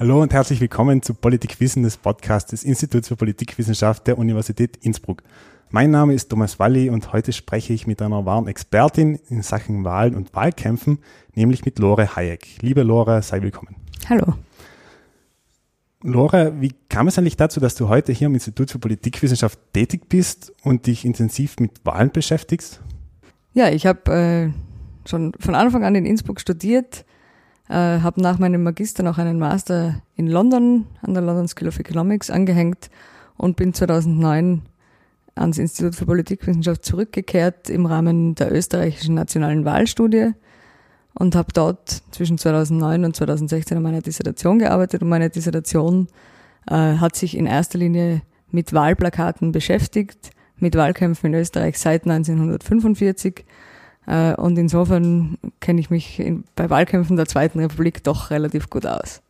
Hallo 0.00 0.22
und 0.22 0.32
herzlich 0.32 0.62
willkommen 0.62 1.02
zu 1.02 1.12
Politikwissen 1.12 1.82
des 1.82 1.98
Podcasts 1.98 2.52
des 2.52 2.64
Instituts 2.64 3.08
für 3.08 3.16
Politikwissenschaft 3.16 4.06
der 4.06 4.16
Universität 4.16 4.78
Innsbruck. 4.78 5.22
Mein 5.68 5.90
Name 5.90 6.14
ist 6.14 6.30
Thomas 6.30 6.58
Walli 6.58 6.88
und 6.88 7.12
heute 7.12 7.34
spreche 7.34 7.74
ich 7.74 7.86
mit 7.86 8.00
einer 8.00 8.24
wahren 8.24 8.48
Expertin 8.48 9.20
in 9.28 9.42
Sachen 9.42 9.84
Wahlen 9.84 10.14
und 10.14 10.34
Wahlkämpfen, 10.34 11.00
nämlich 11.34 11.66
mit 11.66 11.78
Lore 11.78 12.16
Hayek. 12.16 12.62
Liebe 12.62 12.82
Lore, 12.82 13.20
sei 13.20 13.42
willkommen. 13.42 13.76
Hallo. 14.08 14.36
Lore, 16.02 16.54
wie 16.62 16.72
kam 16.88 17.06
es 17.06 17.18
eigentlich 17.18 17.36
dazu, 17.36 17.60
dass 17.60 17.74
du 17.74 17.90
heute 17.90 18.12
hier 18.12 18.28
am 18.28 18.32
Institut 18.32 18.70
für 18.70 18.78
Politikwissenschaft 18.78 19.58
tätig 19.74 20.08
bist 20.08 20.50
und 20.62 20.86
dich 20.86 21.04
intensiv 21.04 21.60
mit 21.60 21.84
Wahlen 21.84 22.10
beschäftigst? 22.10 22.80
Ja, 23.52 23.68
ich 23.68 23.84
habe 23.84 24.10
äh, 24.10 25.06
schon 25.06 25.34
von 25.38 25.54
Anfang 25.54 25.84
an 25.84 25.94
in 25.94 26.06
Innsbruck 26.06 26.40
studiert, 26.40 27.04
äh, 27.70 28.00
habe 28.00 28.20
nach 28.20 28.38
meinem 28.38 28.64
Magister 28.64 29.04
noch 29.04 29.18
einen 29.18 29.38
Master 29.38 30.02
in 30.16 30.26
London 30.26 30.86
an 31.02 31.14
der 31.14 31.22
London 31.22 31.46
School 31.46 31.68
of 31.68 31.78
Economics 31.78 32.28
angehängt 32.28 32.90
und 33.36 33.56
bin 33.56 33.72
2009 33.72 34.62
ans 35.36 35.58
Institut 35.58 35.94
für 35.94 36.04
Politikwissenschaft 36.04 36.84
zurückgekehrt 36.84 37.70
im 37.70 37.86
Rahmen 37.86 38.34
der 38.34 38.52
österreichischen 38.52 39.14
nationalen 39.14 39.64
Wahlstudie 39.64 40.32
und 41.14 41.36
habe 41.36 41.52
dort 41.52 42.02
zwischen 42.10 42.38
2009 42.38 43.04
und 43.04 43.14
2016 43.14 43.76
an 43.76 43.82
meiner 43.84 44.02
Dissertation 44.02 44.58
gearbeitet. 44.58 45.02
Und 45.02 45.08
meine 45.08 45.30
Dissertation 45.30 46.08
äh, 46.68 46.74
hat 46.74 47.14
sich 47.14 47.36
in 47.36 47.46
erster 47.46 47.78
Linie 47.78 48.22
mit 48.50 48.72
Wahlplakaten 48.72 49.52
beschäftigt, 49.52 50.30
mit 50.56 50.74
Wahlkämpfen 50.74 51.32
in 51.32 51.40
Österreich 51.40 51.78
seit 51.78 52.02
1945 52.02 53.38
äh, 53.38 53.42
und 54.06 54.58
insofern 54.58 55.38
kenne 55.60 55.80
ich 55.80 55.90
mich 55.90 56.18
in, 56.18 56.44
bei 56.56 56.68
Wahlkämpfen 56.70 57.16
der 57.16 57.26
Zweiten 57.26 57.60
Republik 57.60 58.02
doch 58.02 58.30
relativ 58.30 58.70
gut 58.70 58.86
aus. 58.86 59.22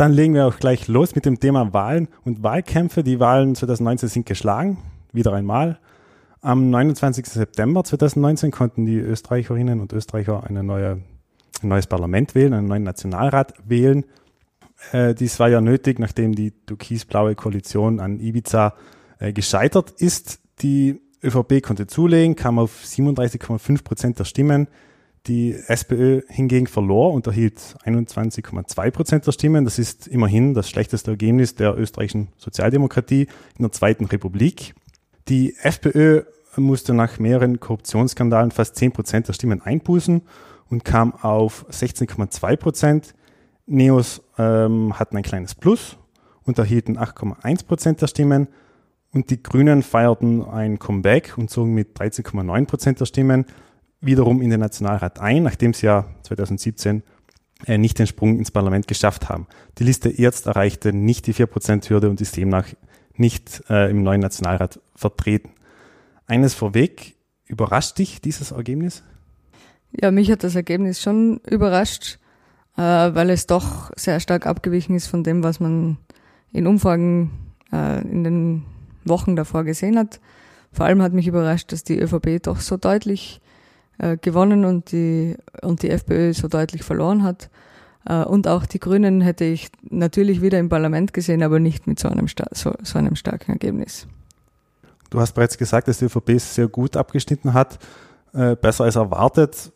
Dann 0.00 0.12
legen 0.12 0.32
wir 0.32 0.46
auch 0.46 0.58
gleich 0.58 0.88
los 0.88 1.14
mit 1.14 1.26
dem 1.26 1.38
Thema 1.40 1.74
Wahlen 1.74 2.08
und 2.24 2.42
Wahlkämpfe. 2.42 3.04
Die 3.04 3.20
Wahlen 3.20 3.54
2019 3.54 4.08
sind 4.08 4.26
geschlagen, 4.26 4.78
wieder 5.12 5.34
einmal. 5.34 5.78
Am 6.40 6.70
29. 6.70 7.26
September 7.26 7.84
2019 7.84 8.50
konnten 8.50 8.86
die 8.86 8.96
Österreicherinnen 8.96 9.78
und 9.78 9.92
Österreicher 9.92 10.42
neue, 10.50 11.02
ein 11.62 11.68
neues 11.68 11.86
Parlament 11.86 12.34
wählen, 12.34 12.54
einen 12.54 12.66
neuen 12.66 12.82
Nationalrat 12.82 13.52
wählen. 13.66 14.06
Äh, 14.92 15.14
dies 15.14 15.38
war 15.38 15.50
ja 15.50 15.60
nötig, 15.60 15.98
nachdem 15.98 16.34
die 16.34 16.52
türkis-blaue 16.52 17.34
Koalition 17.34 18.00
an 18.00 18.20
Ibiza 18.20 18.72
äh, 19.18 19.34
gescheitert 19.34 19.90
ist. 19.98 20.40
Die 20.62 21.02
ÖVP 21.22 21.62
konnte 21.62 21.86
zulegen, 21.86 22.36
kam 22.36 22.58
auf 22.58 22.82
37,5 22.84 23.84
Prozent 23.84 24.18
der 24.18 24.24
Stimmen. 24.24 24.68
Die 25.26 25.54
SPÖ 25.54 26.22
hingegen 26.28 26.66
verlor 26.66 27.12
und 27.12 27.26
erhielt 27.26 27.76
21,2 27.84 28.90
Prozent 28.90 29.26
der 29.26 29.32
Stimmen. 29.32 29.64
Das 29.64 29.78
ist 29.78 30.06
immerhin 30.06 30.54
das 30.54 30.70
schlechteste 30.70 31.10
Ergebnis 31.10 31.54
der 31.54 31.76
österreichischen 31.76 32.28
Sozialdemokratie 32.38 33.26
in 33.58 33.62
der 33.62 33.72
Zweiten 33.72 34.06
Republik. 34.06 34.74
Die 35.28 35.54
FPÖ 35.62 36.22
musste 36.56 36.94
nach 36.94 37.18
mehreren 37.18 37.60
Korruptionsskandalen 37.60 38.50
fast 38.50 38.76
10 38.76 38.92
Prozent 38.92 39.28
der 39.28 39.34
Stimmen 39.34 39.60
einbußen 39.60 40.22
und 40.70 40.84
kam 40.84 41.14
auf 41.14 41.66
16,2 41.70 42.56
Prozent. 42.56 43.14
Neos 43.66 44.22
ähm, 44.38 44.98
hatten 44.98 45.18
ein 45.18 45.22
kleines 45.22 45.54
Plus 45.54 45.98
und 46.44 46.58
erhielten 46.58 46.98
8,1 46.98 47.66
Prozent 47.66 48.00
der 48.00 48.06
Stimmen. 48.06 48.48
Und 49.12 49.30
die 49.30 49.42
Grünen 49.42 49.82
feierten 49.82 50.44
ein 50.44 50.78
Comeback 50.78 51.36
und 51.36 51.50
zogen 51.50 51.74
mit 51.74 51.98
13,9 51.98 52.66
Prozent 52.66 53.00
der 53.00 53.06
Stimmen 53.06 53.44
wiederum 54.00 54.40
in 54.40 54.50
den 54.50 54.60
Nationalrat 54.60 55.20
ein, 55.20 55.42
nachdem 55.42 55.74
sie 55.74 55.86
ja 55.86 56.06
2017 56.22 57.02
äh, 57.66 57.76
nicht 57.76 57.98
den 57.98 58.06
Sprung 58.06 58.38
ins 58.38 58.50
Parlament 58.50 58.86
geschafft 58.86 59.28
haben. 59.28 59.46
Die 59.78 59.84
Liste 59.84 60.08
jetzt 60.10 60.46
erreichte 60.46 60.92
nicht 60.92 61.26
die 61.26 61.34
4%-Hürde 61.34 62.08
und 62.08 62.20
ist 62.20 62.36
demnach 62.36 62.66
nicht 63.16 63.62
äh, 63.68 63.90
im 63.90 64.02
neuen 64.02 64.20
Nationalrat 64.20 64.80
vertreten. 64.94 65.50
Eines 66.26 66.54
vorweg, 66.54 67.16
überrascht 67.46 67.98
dich 67.98 68.20
dieses 68.20 68.52
Ergebnis? 68.52 69.02
Ja, 69.90 70.10
mich 70.10 70.30
hat 70.30 70.44
das 70.44 70.54
Ergebnis 70.54 71.02
schon 71.02 71.40
überrascht, 71.50 72.18
äh, 72.76 72.80
weil 72.80 73.28
es 73.30 73.46
doch 73.46 73.90
sehr 73.96 74.20
stark 74.20 74.46
abgewichen 74.46 74.94
ist 74.94 75.08
von 75.08 75.24
dem, 75.24 75.42
was 75.42 75.58
man 75.58 75.98
in 76.52 76.66
Umfragen 76.66 77.30
äh, 77.72 78.00
in 78.02 78.24
den 78.24 78.64
Wochen 79.10 79.36
davor 79.36 79.64
gesehen 79.64 79.98
hat. 79.98 80.20
Vor 80.72 80.86
allem 80.86 81.02
hat 81.02 81.12
mich 81.12 81.26
überrascht, 81.26 81.72
dass 81.72 81.84
die 81.84 81.98
ÖVP 81.98 82.42
doch 82.42 82.60
so 82.60 82.78
deutlich 82.78 83.42
äh, 83.98 84.16
gewonnen 84.16 84.64
und 84.64 84.92
die, 84.92 85.36
und 85.60 85.82
die 85.82 85.90
FPÖ 85.90 86.32
so 86.32 86.48
deutlich 86.48 86.82
verloren 86.82 87.22
hat. 87.22 87.50
Äh, 88.06 88.22
und 88.24 88.48
auch 88.48 88.64
die 88.64 88.80
Grünen 88.80 89.20
hätte 89.20 89.44
ich 89.44 89.68
natürlich 89.82 90.40
wieder 90.40 90.58
im 90.58 90.70
Parlament 90.70 91.12
gesehen, 91.12 91.42
aber 91.42 91.58
nicht 91.58 91.86
mit 91.86 91.98
so 91.98 92.08
einem, 92.08 92.26
so, 92.52 92.72
so 92.82 92.98
einem 92.98 93.16
starken 93.16 93.52
Ergebnis. 93.52 94.06
Du 95.10 95.20
hast 95.20 95.32
bereits 95.32 95.58
gesagt, 95.58 95.88
dass 95.88 95.98
die 95.98 96.06
ÖVP 96.06 96.40
sehr 96.40 96.68
gut 96.68 96.96
abgeschnitten 96.96 97.52
hat, 97.52 97.78
äh, 98.32 98.54
besser 98.54 98.84
als 98.84 98.96
erwartet. 98.96 99.72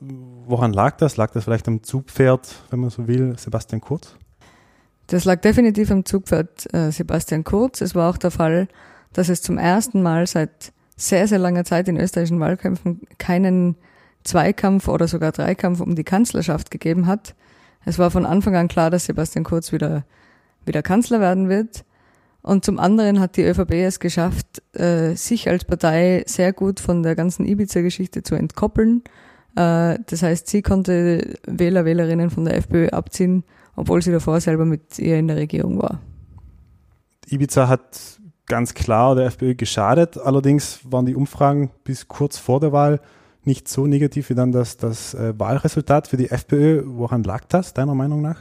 Woran 0.47 0.73
lag 0.73 0.97
das? 0.97 1.17
Lag 1.17 1.33
das 1.33 1.45
vielleicht 1.45 1.67
am 1.67 1.83
Zugpferd, 1.83 2.55
wenn 2.71 2.81
man 2.81 2.91
so 2.91 3.07
will, 3.09 3.37
Sebastian 3.37 3.81
Kurz? 3.81 4.15
Das 5.09 5.25
lag 5.25 5.41
definitiv 5.41 5.91
am 5.91 6.05
Zugpferd 6.05 6.73
äh, 6.73 6.91
Sebastian 6.93 7.45
Kurz. 7.45 7.81
Es 7.81 7.95
war 7.95 8.09
auch 8.09 8.17
der 8.17 8.31
Fall, 8.31 8.69
dass 9.15 9.31
es 9.31 9.41
zum 9.41 9.57
ersten 9.57 10.03
Mal 10.03 10.27
seit 10.27 10.73
sehr, 10.97 11.27
sehr 11.27 11.39
langer 11.39 11.65
Zeit 11.65 11.89
in 11.89 11.99
österreichischen 11.99 12.41
Wahlkämpfen 12.41 13.01
keinen 13.19 13.77
Zweikampf 14.25 14.89
oder 14.89 15.09
sogar 15.09 15.33
Dreikampf 15.33 15.81
um 15.81 15.95
die 15.95 16.05
Kanzlerschaft 16.05 16.71
gegeben 16.71 17.07
hat. 17.07 17.35
Es 17.85 17.99
war 17.99 18.11
von 18.11 18.27
Anfang 18.27 18.57
an 18.57 18.69
klar, 18.69 18.91
dass 18.91 19.07
Sebastian 19.07 19.45
Kurz 19.45 19.73
wieder, 19.73 20.05
wieder 20.65 20.83
Kanzler 20.83 21.21
werden 21.21 21.49
wird. 21.49 21.85
Und 22.43 22.65
zum 22.65 22.79
anderen 22.79 23.21
hat 23.21 23.37
die 23.37 23.43
ÖVP 23.43 23.73
es 23.73 24.01
geschafft, 24.01 24.63
äh, 24.75 25.15
sich 25.15 25.49
als 25.49 25.65
Partei 25.65 26.25
sehr 26.27 26.53
gut 26.53 26.79
von 26.79 27.03
der 27.03 27.15
ganzen 27.15 27.47
Ibiza-Geschichte 27.47 28.23
zu 28.23 28.35
entkoppeln. 28.35 29.03
Äh, 29.57 29.99
das 30.07 30.23
heißt, 30.23 30.49
sie 30.49 30.61
konnte 30.61 31.37
Wähler, 31.47 31.85
Wählerinnen 31.85 32.31
von 32.31 32.45
der 32.45 32.57
FPÖ 32.57 32.89
abziehen, 32.89 33.45
obwohl 33.77 34.03
sie 34.03 34.13
davor 34.13 34.41
selber 34.41 34.67
mit 34.67 34.99
ihr 34.99 35.19
in 35.19 35.29
der 35.29 35.37
Regierung 35.37 35.81
war. 35.81 36.01
Ibiza 37.27 37.69
hat 37.69 38.21
ganz 38.47 38.75
klar 38.75 39.15
der 39.15 39.27
FPÖ 39.27 39.55
geschadet. 39.55 40.19
Allerdings 40.19 40.81
waren 40.85 41.07
die 41.07 41.15
Umfragen 41.15 41.71
bis 41.85 42.09
kurz 42.09 42.39
vor 42.39 42.61
der 42.61 42.73
Wahl 42.73 43.01
nicht 43.45 43.69
so 43.69 43.87
negativ 43.87 44.31
wie 44.31 44.35
dann 44.35 44.53
das, 44.53 44.77
das 44.77 45.15
äh, 45.15 45.39
Wahlresultat 45.39 46.09
für 46.09 46.17
die 46.17 46.31
FPÖ. 46.31 46.83
Woran 46.87 47.23
lag 47.23 47.45
das, 47.45 47.75
deiner 47.75 47.95
Meinung 47.95 48.23
nach? 48.23 48.39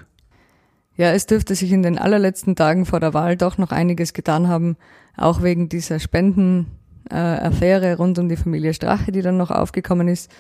Ja, 0.95 1.11
es 1.11 1.25
dürfte 1.25 1.55
sich 1.55 1.71
in 1.71 1.83
den 1.83 1.97
allerletzten 1.97 2.55
Tagen 2.55 2.85
vor 2.85 2.99
der 2.99 3.13
Wahl 3.13 3.35
doch 3.35 3.57
noch 3.57 3.71
einiges 3.71 4.13
getan 4.13 4.47
haben, 4.47 4.77
auch 5.17 5.41
wegen 5.41 5.67
dieser 5.67 5.99
Spendenaffäre 5.99 7.97
rund 7.97 8.19
um 8.19 8.29
die 8.29 8.35
Familie 8.35 8.73
Strache, 8.73 9.11
die 9.11 9.21
dann 9.21 9.37
noch 9.37 9.51
aufgekommen 9.51 10.07
ist. 10.07 10.31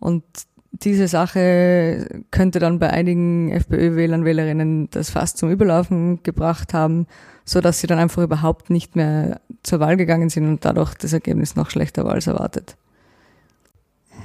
Und 0.00 0.24
diese 0.72 1.08
Sache 1.08 2.22
könnte 2.30 2.58
dann 2.58 2.78
bei 2.78 2.90
einigen 2.90 3.50
FPÖ-Wählern, 3.50 4.24
Wählerinnen 4.24 4.88
das 4.90 5.10
fast 5.10 5.38
zum 5.38 5.50
Überlaufen 5.50 6.22
gebracht 6.22 6.74
haben, 6.74 7.06
so 7.44 7.60
dass 7.60 7.80
sie 7.80 7.86
dann 7.86 7.98
einfach 7.98 8.22
überhaupt 8.22 8.70
nicht 8.70 8.96
mehr 8.96 9.40
zur 9.62 9.80
Wahl 9.80 9.96
gegangen 9.96 10.30
sind 10.30 10.46
und 10.46 10.64
dadurch 10.64 10.94
das 10.94 11.12
Ergebnis 11.12 11.56
noch 11.56 11.70
schlechter 11.70 12.04
war 12.04 12.12
als 12.12 12.26
erwartet. 12.26 12.76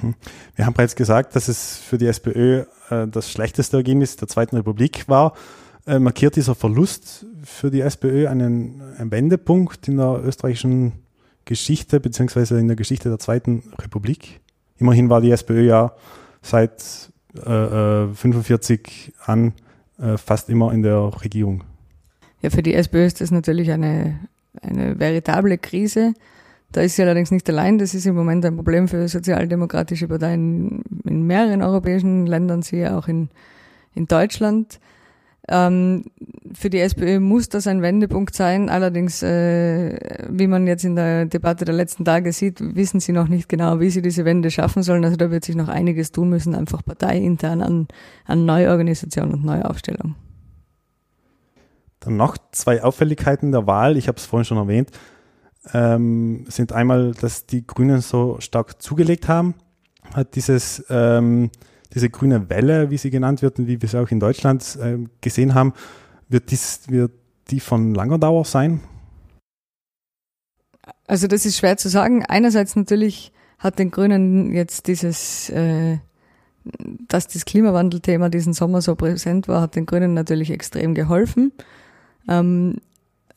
Mhm. 0.02 0.14
Wir 0.54 0.66
haben 0.66 0.74
bereits 0.74 0.96
gesagt, 0.96 1.34
dass 1.34 1.48
es 1.48 1.76
für 1.76 1.98
die 1.98 2.06
SPÖ 2.06 2.64
äh, 2.90 3.08
das 3.08 3.30
schlechteste 3.30 3.78
Ergebnis 3.78 4.16
der 4.16 4.28
Zweiten 4.28 4.56
Republik 4.56 5.08
war. 5.08 5.34
Äh, 5.86 5.98
markiert 5.98 6.36
dieser 6.36 6.54
Verlust 6.54 7.26
für 7.44 7.70
die 7.70 7.80
SPÖ 7.80 8.28
einen, 8.28 8.82
einen 8.98 9.10
Wendepunkt 9.10 9.88
in 9.88 9.96
der 9.96 10.20
österreichischen 10.24 10.92
Geschichte 11.44 12.00
beziehungsweise 12.00 12.58
in 12.58 12.66
der 12.66 12.76
Geschichte 12.76 13.08
der 13.08 13.18
Zweiten 13.18 13.62
Republik? 13.78 14.40
Immerhin 14.78 15.08
war 15.08 15.20
die 15.20 15.30
SPÖ 15.30 15.62
ja 15.62 15.92
seit 16.46 17.10
äh, 17.34 18.06
45 18.14 19.12
äh, 19.28 19.30
an 19.30 19.52
äh, 19.98 20.16
fast 20.16 20.48
immer 20.48 20.72
in 20.72 20.82
der 20.82 20.98
Regierung. 21.22 21.64
Ja, 22.42 22.50
für 22.50 22.62
die 22.62 22.74
SPÖ 22.74 23.04
ist 23.04 23.20
das 23.20 23.30
natürlich 23.30 23.70
eine, 23.72 24.18
eine 24.62 24.98
veritable 24.98 25.58
Krise. 25.58 26.14
Da 26.72 26.82
ist 26.82 26.96
sie 26.96 27.02
allerdings 27.02 27.30
nicht 27.30 27.48
allein. 27.48 27.78
Das 27.78 27.94
ist 27.94 28.06
im 28.06 28.14
Moment 28.14 28.44
ein 28.44 28.56
Problem 28.56 28.88
für 28.88 29.08
sozialdemokratische 29.08 30.08
Parteien 30.08 30.82
in 31.04 31.26
mehreren 31.26 31.62
europäischen 31.62 32.26
Ländern, 32.26 32.62
siehe 32.62 32.96
auch 32.96 33.08
in, 33.08 33.30
in 33.94 34.06
Deutschland. 34.06 34.78
Ähm, 35.48 36.04
für 36.54 36.70
die 36.70 36.80
SPÖ 36.80 37.20
muss 37.20 37.48
das 37.48 37.66
ein 37.66 37.82
Wendepunkt 37.82 38.34
sein. 38.34 38.68
Allerdings, 38.68 39.22
äh, 39.22 40.26
wie 40.28 40.46
man 40.46 40.66
jetzt 40.66 40.84
in 40.84 40.96
der 40.96 41.26
Debatte 41.26 41.64
der 41.64 41.74
letzten 41.74 42.04
Tage 42.04 42.32
sieht, 42.32 42.58
wissen 42.74 43.00
sie 43.00 43.12
noch 43.12 43.28
nicht 43.28 43.48
genau, 43.48 43.80
wie 43.80 43.90
sie 43.90 44.02
diese 44.02 44.24
Wende 44.24 44.50
schaffen 44.50 44.82
sollen. 44.82 45.04
Also 45.04 45.16
da 45.16 45.30
wird 45.30 45.44
sich 45.44 45.56
noch 45.56 45.68
einiges 45.68 46.12
tun 46.12 46.30
müssen, 46.30 46.54
einfach 46.54 46.84
parteiintern 46.84 47.62
an, 47.62 47.88
an 48.24 48.44
Neuorganisation 48.44 49.32
und 49.32 49.44
Neuaufstellung. 49.44 50.16
Dann 52.00 52.16
noch 52.16 52.36
zwei 52.52 52.82
Auffälligkeiten 52.82 53.52
der 53.52 53.66
Wahl. 53.66 53.96
Ich 53.96 54.08
habe 54.08 54.18
es 54.18 54.26
vorhin 54.26 54.44
schon 54.44 54.58
erwähnt 54.58 54.90
ähm, 55.72 56.44
sind 56.48 56.72
einmal, 56.72 57.12
dass 57.12 57.46
die 57.46 57.66
Grünen 57.66 58.00
so 58.00 58.36
stark 58.40 58.80
zugelegt 58.82 59.28
haben, 59.28 59.54
hat 60.14 60.36
dieses, 60.36 60.84
ähm, 60.88 61.50
diese 61.94 62.10
grüne 62.10 62.48
Welle, 62.50 62.90
wie 62.90 62.98
sie 62.98 63.10
genannt 63.10 63.42
wird 63.42 63.58
und 63.58 63.66
wie 63.66 63.80
wir 63.80 63.86
es 63.86 63.94
auch 63.94 64.10
in 64.10 64.20
Deutschland 64.20 64.78
äh, 64.80 64.98
gesehen 65.20 65.54
haben, 65.54 65.72
Wird, 66.28 66.50
dies, 66.50 66.80
wird 66.88 67.12
die 67.50 67.60
von 67.60 67.94
langer 67.94 68.18
Dauer 68.18 68.44
sein? 68.44 68.80
Also 71.06 71.28
das 71.28 71.46
ist 71.46 71.58
schwer 71.58 71.76
zu 71.76 71.88
sagen. 71.88 72.24
Einerseits 72.26 72.74
natürlich 72.74 73.32
hat 73.58 73.78
den 73.78 73.90
Grünen 73.90 74.52
jetzt 74.52 74.88
dieses, 74.88 75.48
äh, 75.50 75.98
dass 77.08 77.28
das 77.28 77.44
Klimawandelthema 77.44 78.28
diesen 78.28 78.54
Sommer 78.54 78.82
so 78.82 78.96
präsent 78.96 79.46
war, 79.46 79.60
hat 79.60 79.76
den 79.76 79.86
Grünen 79.86 80.14
natürlich 80.14 80.50
extrem 80.50 80.94
geholfen. 80.94 81.52
Ähm, 82.28 82.78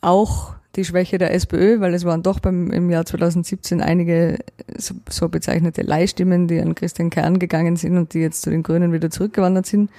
auch 0.01 0.56
die 0.75 0.86
Schwäche 0.86 1.18
der 1.18 1.34
SPÖ, 1.34 1.80
weil 1.80 1.94
es 1.94 2.06
waren 2.06 2.24
doch 2.24 2.40
beim, 2.40 2.72
im 2.72 2.90
Jahr 2.90 3.06
2017 3.06 3.81
einige 3.81 4.40
so, 4.78 4.94
so 5.10 5.28
bezeichnete 5.28 5.81
Leihstimmen, 5.81 6.48
die 6.48 6.60
an 6.60 6.75
Christian 6.75 7.10
Kern 7.10 7.40
gegangen 7.40 7.75
sind 7.75 7.98
und 7.98 8.13
die 8.13 8.19
jetzt 8.19 8.44
zu 8.44 8.50
den 8.50 8.63
Grünen 8.63 8.94
wieder 8.94 9.10
zurückgewandert 9.10 9.66
sind. 9.66 9.90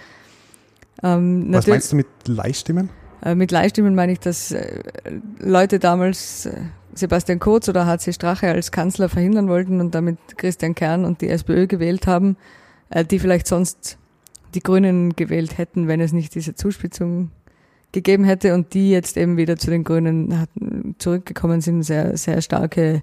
Ähm, 1.02 1.46
Was 1.50 1.66
meinst 1.66 1.92
du 1.92 1.96
mit 1.96 2.06
Leihstimmen? 2.26 2.90
Äh, 3.22 3.34
mit 3.34 3.50
Leihstimmen 3.50 3.94
meine 3.94 4.12
ich, 4.12 4.20
dass 4.20 4.52
äh, 4.52 4.80
Leute 5.40 5.78
damals 5.78 6.46
äh, 6.46 6.54
Sebastian 6.94 7.40
Kurz 7.40 7.68
oder 7.68 7.86
HC 7.86 8.12
Strache 8.12 8.48
als 8.48 8.72
Kanzler 8.72 9.08
verhindern 9.08 9.48
wollten 9.48 9.80
und 9.80 9.94
damit 9.94 10.18
Christian 10.36 10.74
Kern 10.74 11.04
und 11.04 11.20
die 11.20 11.28
SPÖ 11.28 11.66
gewählt 11.66 12.06
haben, 12.06 12.36
äh, 12.90 13.04
die 13.04 13.18
vielleicht 13.18 13.46
sonst 13.46 13.98
die 14.54 14.60
Grünen 14.60 15.14
gewählt 15.14 15.58
hätten, 15.58 15.88
wenn 15.88 16.00
es 16.00 16.12
nicht 16.12 16.34
diese 16.34 16.54
Zuspitzung 16.54 17.30
gegeben 17.92 18.24
hätte 18.24 18.54
und 18.54 18.74
die 18.74 18.90
jetzt 18.90 19.16
eben 19.16 19.36
wieder 19.36 19.56
zu 19.56 19.70
den 19.70 19.84
Grünen 19.84 20.46
zurückgekommen 20.98 21.60
sind, 21.60 21.82
sehr, 21.82 22.16
sehr 22.16 22.40
starke 22.40 23.02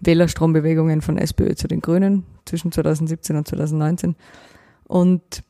Wählerstrombewegungen 0.00 1.00
von 1.00 1.18
SPÖ 1.18 1.54
zu 1.54 1.68
den 1.68 1.80
Grünen 1.80 2.24
zwischen 2.44 2.72
2017 2.72 3.36
und 3.36 3.46
2019. 3.46 4.16
Und 4.88 5.42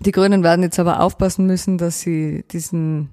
die 0.00 0.12
Grünen 0.12 0.42
werden 0.42 0.62
jetzt 0.62 0.78
aber 0.78 1.00
aufpassen 1.00 1.46
müssen, 1.46 1.76
dass 1.76 2.00
sie 2.00 2.42
diesen, 2.50 3.10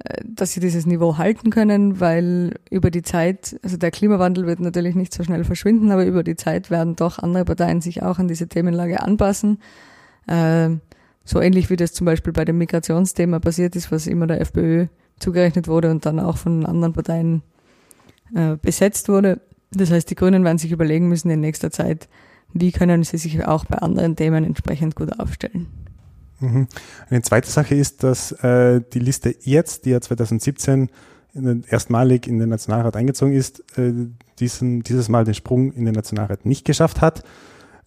äh, 0.00 0.22
dass 0.24 0.52
sie 0.52 0.60
dieses 0.60 0.86
Niveau 0.86 1.18
halten 1.18 1.50
können, 1.50 2.00
weil 2.00 2.56
über 2.68 2.90
die 2.90 3.02
Zeit, 3.02 3.56
also 3.62 3.76
der 3.76 3.92
Klimawandel 3.92 4.46
wird 4.46 4.58
natürlich 4.58 4.96
nicht 4.96 5.14
so 5.14 5.22
schnell 5.22 5.44
verschwinden, 5.44 5.92
aber 5.92 6.04
über 6.04 6.24
die 6.24 6.36
Zeit 6.36 6.70
werden 6.70 6.96
doch 6.96 7.20
andere 7.20 7.44
Parteien 7.44 7.80
sich 7.80 8.02
auch 8.02 8.18
an 8.18 8.26
diese 8.26 8.48
Themenlage 8.48 9.00
anpassen. 9.02 9.60
So 11.24 11.40
ähnlich 11.40 11.70
wie 11.70 11.76
das 11.76 11.92
zum 11.92 12.04
Beispiel 12.04 12.32
bei 12.32 12.44
dem 12.44 12.58
Migrationsthema 12.58 13.38
passiert 13.38 13.76
ist, 13.76 13.90
was 13.90 14.06
immer 14.06 14.26
der 14.26 14.40
FPÖ 14.40 14.86
zugerechnet 15.18 15.68
wurde 15.68 15.90
und 15.90 16.04
dann 16.04 16.20
auch 16.20 16.36
von 16.36 16.66
anderen 16.66 16.92
Parteien 16.92 17.42
äh, 18.34 18.56
besetzt 18.56 19.08
wurde. 19.08 19.40
Das 19.72 19.90
heißt, 19.90 20.10
die 20.10 20.14
Grünen 20.14 20.44
werden 20.44 20.58
sich 20.58 20.72
überlegen 20.72 21.08
müssen 21.08 21.30
in 21.30 21.40
nächster 21.40 21.70
Zeit, 21.70 22.08
wie 22.52 22.72
können 22.72 23.02
sie 23.04 23.18
sich 23.18 23.44
auch 23.46 23.64
bei 23.64 23.78
anderen 23.78 24.16
Themen 24.16 24.44
entsprechend 24.44 24.96
gut 24.96 25.18
aufstellen. 25.18 25.66
Mhm. 26.40 26.68
Eine 27.10 27.22
zweite 27.22 27.50
Sache 27.50 27.74
ist, 27.74 28.02
dass 28.02 28.32
äh, 28.32 28.80
die 28.92 28.98
Liste 28.98 29.34
jetzt, 29.40 29.86
die 29.86 29.90
ja 29.90 30.00
2017 30.00 30.90
in 31.34 31.64
erstmalig 31.68 32.28
in 32.28 32.38
den 32.38 32.48
Nationalrat 32.48 32.96
eingezogen 32.96 33.34
ist, 33.34 33.60
äh, 33.76 33.92
diesen, 34.38 34.82
dieses 34.82 35.08
Mal 35.08 35.24
den 35.24 35.34
Sprung 35.34 35.72
in 35.72 35.84
den 35.84 35.94
Nationalrat 35.94 36.46
nicht 36.46 36.64
geschafft 36.64 37.00
hat. 37.00 37.24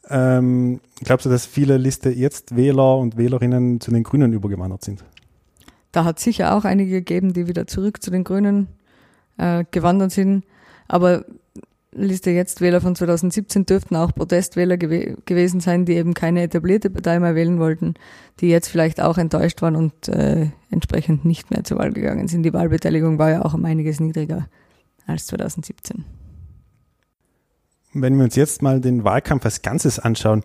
Ähm, 0.10 0.80
glaubst 1.04 1.26
du, 1.26 1.30
dass 1.30 1.46
viele 1.46 1.78
Liste 1.78 2.10
jetzt 2.10 2.56
Wähler 2.56 2.98
und 2.98 3.18
Wählerinnen 3.18 3.82
zu 3.82 3.92
den 3.92 4.04
Grünen 4.04 4.34
übergewandert 4.34 4.84
sind? 4.84 5.04
Da 5.92 6.04
hat 6.06 6.20
sicher 6.20 6.56
auch 6.56 6.66
einige 6.66 6.92
gegeben, 6.92 7.34
die 7.34 7.48
wieder 7.48 7.68
zurück 7.68 8.02
zu 8.02 8.12
den 8.12 8.24
Grünen 8.24 8.68
äh, 9.38 9.66
gewandert 9.72 10.12
sind. 10.12 10.44
Aber 10.88 11.26
Liste 11.92 12.32
jetzt 12.32 12.62
Wähler 12.62 12.82
von 12.82 12.96
2017 12.96 13.66
dürften 13.66 13.96
auch 13.96 14.14
Protestwähler 14.14 14.78
gew 14.78 15.16
gewesen 15.26 15.60
sein, 15.60 15.86
die 15.86 15.94
eben 15.94 16.14
keine 16.14 16.44
etablierte 16.44 16.90
Partei 16.90 17.20
mehr 17.20 17.34
wählen 17.34 17.60
wollten, 17.60 17.96
die 18.40 18.50
jetzt 18.50 18.68
vielleicht 18.68 19.02
auch 19.02 19.18
enttäuscht 19.18 19.62
waren 19.62 19.76
und 19.76 20.08
äh, 20.08 20.50
entsprechend 20.70 21.26
nicht 21.26 21.50
mehr 21.50 21.64
zur 21.64 21.80
Wahl 21.80 21.92
gegangen 21.94 22.28
sind. 22.28 22.44
Die 22.44 22.54
Wahlbeteiligung 22.54 23.18
war 23.18 23.32
ja 23.32 23.46
auch 23.46 23.54
um 23.54 23.66
einiges 23.66 24.00
niedriger 24.00 24.48
als 25.08 25.26
2017. 25.28 26.06
Wenn 27.94 28.18
wir 28.18 28.26
uns 28.26 28.36
jetzt 28.36 28.62
mal 28.62 28.82
den 28.82 29.04
Wahlkampf 29.04 29.46
als 29.46 29.62
Ganzes 29.62 30.00
anschauen, 30.00 30.44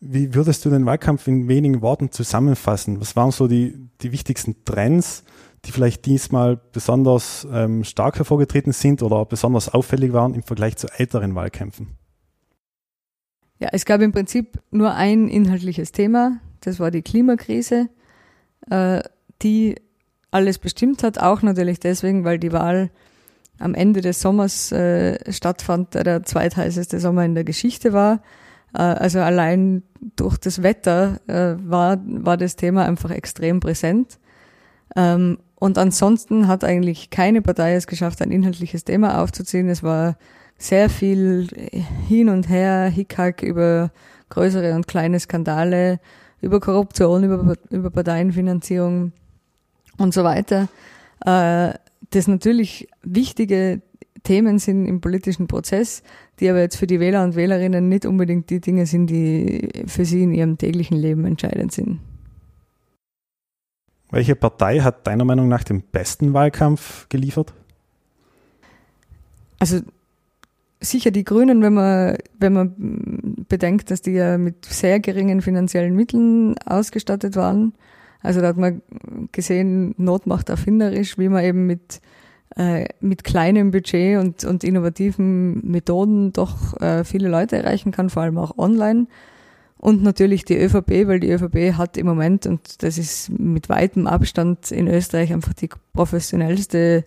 wie 0.00 0.34
würdest 0.34 0.64
du 0.64 0.70
den 0.70 0.86
Wahlkampf 0.86 1.26
in 1.26 1.48
wenigen 1.48 1.82
Worten 1.82 2.10
zusammenfassen? 2.10 3.00
Was 3.00 3.16
waren 3.16 3.30
so 3.30 3.48
die, 3.48 3.74
die 4.02 4.12
wichtigsten 4.12 4.64
Trends, 4.64 5.24
die 5.64 5.72
vielleicht 5.72 6.06
diesmal 6.06 6.56
besonders 6.56 7.46
ähm, 7.50 7.82
stark 7.82 8.16
hervorgetreten 8.16 8.72
sind 8.72 9.02
oder 9.02 9.24
besonders 9.24 9.72
auffällig 9.72 10.12
waren 10.12 10.34
im 10.34 10.42
Vergleich 10.42 10.76
zu 10.76 10.86
älteren 10.88 11.34
Wahlkämpfen? 11.34 11.96
Ja, 13.58 13.70
es 13.72 13.86
gab 13.86 14.02
im 14.02 14.12
Prinzip 14.12 14.60
nur 14.70 14.94
ein 14.94 15.28
inhaltliches 15.28 15.92
Thema, 15.92 16.40
das 16.60 16.78
war 16.78 16.90
die 16.90 17.02
Klimakrise, 17.02 17.88
äh, 18.70 19.02
die 19.42 19.76
alles 20.30 20.58
bestimmt 20.58 21.02
hat, 21.02 21.18
auch 21.18 21.40
natürlich 21.40 21.80
deswegen, 21.80 22.24
weil 22.24 22.38
die 22.38 22.52
Wahl 22.52 22.90
am 23.58 23.74
Ende 23.74 24.00
des 24.00 24.20
Sommers 24.20 24.72
äh, 24.72 25.32
stattfand, 25.32 25.94
der 25.94 26.04
der 26.04 26.22
zweitheißeste 26.22 27.00
Sommer 27.00 27.24
in 27.24 27.34
der 27.34 27.44
Geschichte 27.44 27.92
war. 27.92 28.20
Äh, 28.74 28.82
also 28.82 29.20
allein 29.20 29.82
durch 30.16 30.38
das 30.38 30.62
Wetter 30.62 31.20
äh, 31.26 31.56
war, 31.58 31.98
war 32.06 32.36
das 32.36 32.56
Thema 32.56 32.84
einfach 32.84 33.10
extrem 33.10 33.60
präsent. 33.60 34.18
Ähm, 34.94 35.38
und 35.58 35.78
ansonsten 35.78 36.48
hat 36.48 36.64
eigentlich 36.64 37.10
keine 37.10 37.40
Partei 37.40 37.74
es 37.74 37.86
geschafft, 37.86 38.20
ein 38.20 38.30
inhaltliches 38.30 38.84
Thema 38.84 39.22
aufzuziehen. 39.22 39.68
Es 39.68 39.82
war 39.82 40.16
sehr 40.58 40.90
viel 40.90 41.48
hin 42.08 42.28
und 42.28 42.48
her, 42.48 42.88
Hickhack 42.88 43.42
über 43.42 43.90
größere 44.28 44.74
und 44.74 44.86
kleine 44.86 45.18
Skandale, 45.20 45.98
über 46.40 46.60
Korruption, 46.60 47.24
über, 47.24 47.54
über 47.70 47.90
Parteienfinanzierung 47.90 49.12
und 49.98 50.14
so 50.14 50.24
weiter. 50.24 50.68
Äh, 51.24 51.74
das 52.10 52.28
natürlich 52.28 52.88
wichtige 53.02 53.82
Themen 54.22 54.58
sind 54.58 54.86
im 54.86 55.00
politischen 55.00 55.46
Prozess, 55.46 56.02
die 56.40 56.48
aber 56.50 56.60
jetzt 56.60 56.76
für 56.76 56.86
die 56.86 57.00
Wähler 57.00 57.22
und 57.22 57.36
Wählerinnen 57.36 57.88
nicht 57.88 58.04
unbedingt 58.06 58.50
die 58.50 58.60
Dinge 58.60 58.86
sind, 58.86 59.06
die 59.08 59.68
für 59.86 60.04
sie 60.04 60.22
in 60.22 60.34
ihrem 60.34 60.58
täglichen 60.58 60.96
Leben 60.96 61.24
entscheidend 61.24 61.72
sind. 61.72 62.00
Welche 64.10 64.36
Partei 64.36 64.80
hat 64.80 65.06
deiner 65.06 65.24
Meinung 65.24 65.48
nach 65.48 65.64
den 65.64 65.82
besten 65.82 66.32
Wahlkampf 66.32 67.08
geliefert? 67.08 67.52
Also 69.58 69.80
sicher 70.80 71.10
die 71.10 71.24
Grünen, 71.24 71.62
wenn 71.62 71.74
man, 71.74 72.16
wenn 72.38 72.52
man 72.52 72.74
bedenkt, 73.48 73.90
dass 73.90 74.02
die 74.02 74.12
ja 74.12 74.38
mit 74.38 74.64
sehr 74.64 75.00
geringen 75.00 75.40
finanziellen 75.40 75.94
Mitteln 75.94 76.56
ausgestattet 76.58 77.36
waren. 77.36 77.74
Also 78.26 78.40
da 78.40 78.48
hat 78.48 78.56
man 78.56 78.82
gesehen, 79.30 79.94
Not 79.98 80.26
macht 80.26 80.48
erfinderisch, 80.48 81.16
wie 81.16 81.28
man 81.28 81.44
eben 81.44 81.66
mit, 81.66 82.00
äh, 82.56 82.86
mit 83.00 83.22
kleinem 83.22 83.70
Budget 83.70 84.18
und, 84.18 84.44
und 84.44 84.64
innovativen 84.64 85.64
Methoden 85.64 86.32
doch 86.32 86.78
äh, 86.80 87.04
viele 87.04 87.28
Leute 87.28 87.56
erreichen 87.56 87.92
kann, 87.92 88.10
vor 88.10 88.24
allem 88.24 88.36
auch 88.38 88.58
online. 88.58 89.06
Und 89.78 90.02
natürlich 90.02 90.44
die 90.44 90.58
ÖVP, 90.58 91.06
weil 91.06 91.20
die 91.20 91.30
ÖVP 91.30 91.78
hat 91.78 91.96
im 91.96 92.06
Moment, 92.06 92.46
und 92.46 92.82
das 92.82 92.98
ist 92.98 93.30
mit 93.30 93.68
weitem 93.68 94.08
Abstand 94.08 94.72
in 94.72 94.88
Österreich 94.88 95.32
einfach 95.32 95.52
die 95.52 95.68
professionellste, 95.92 97.04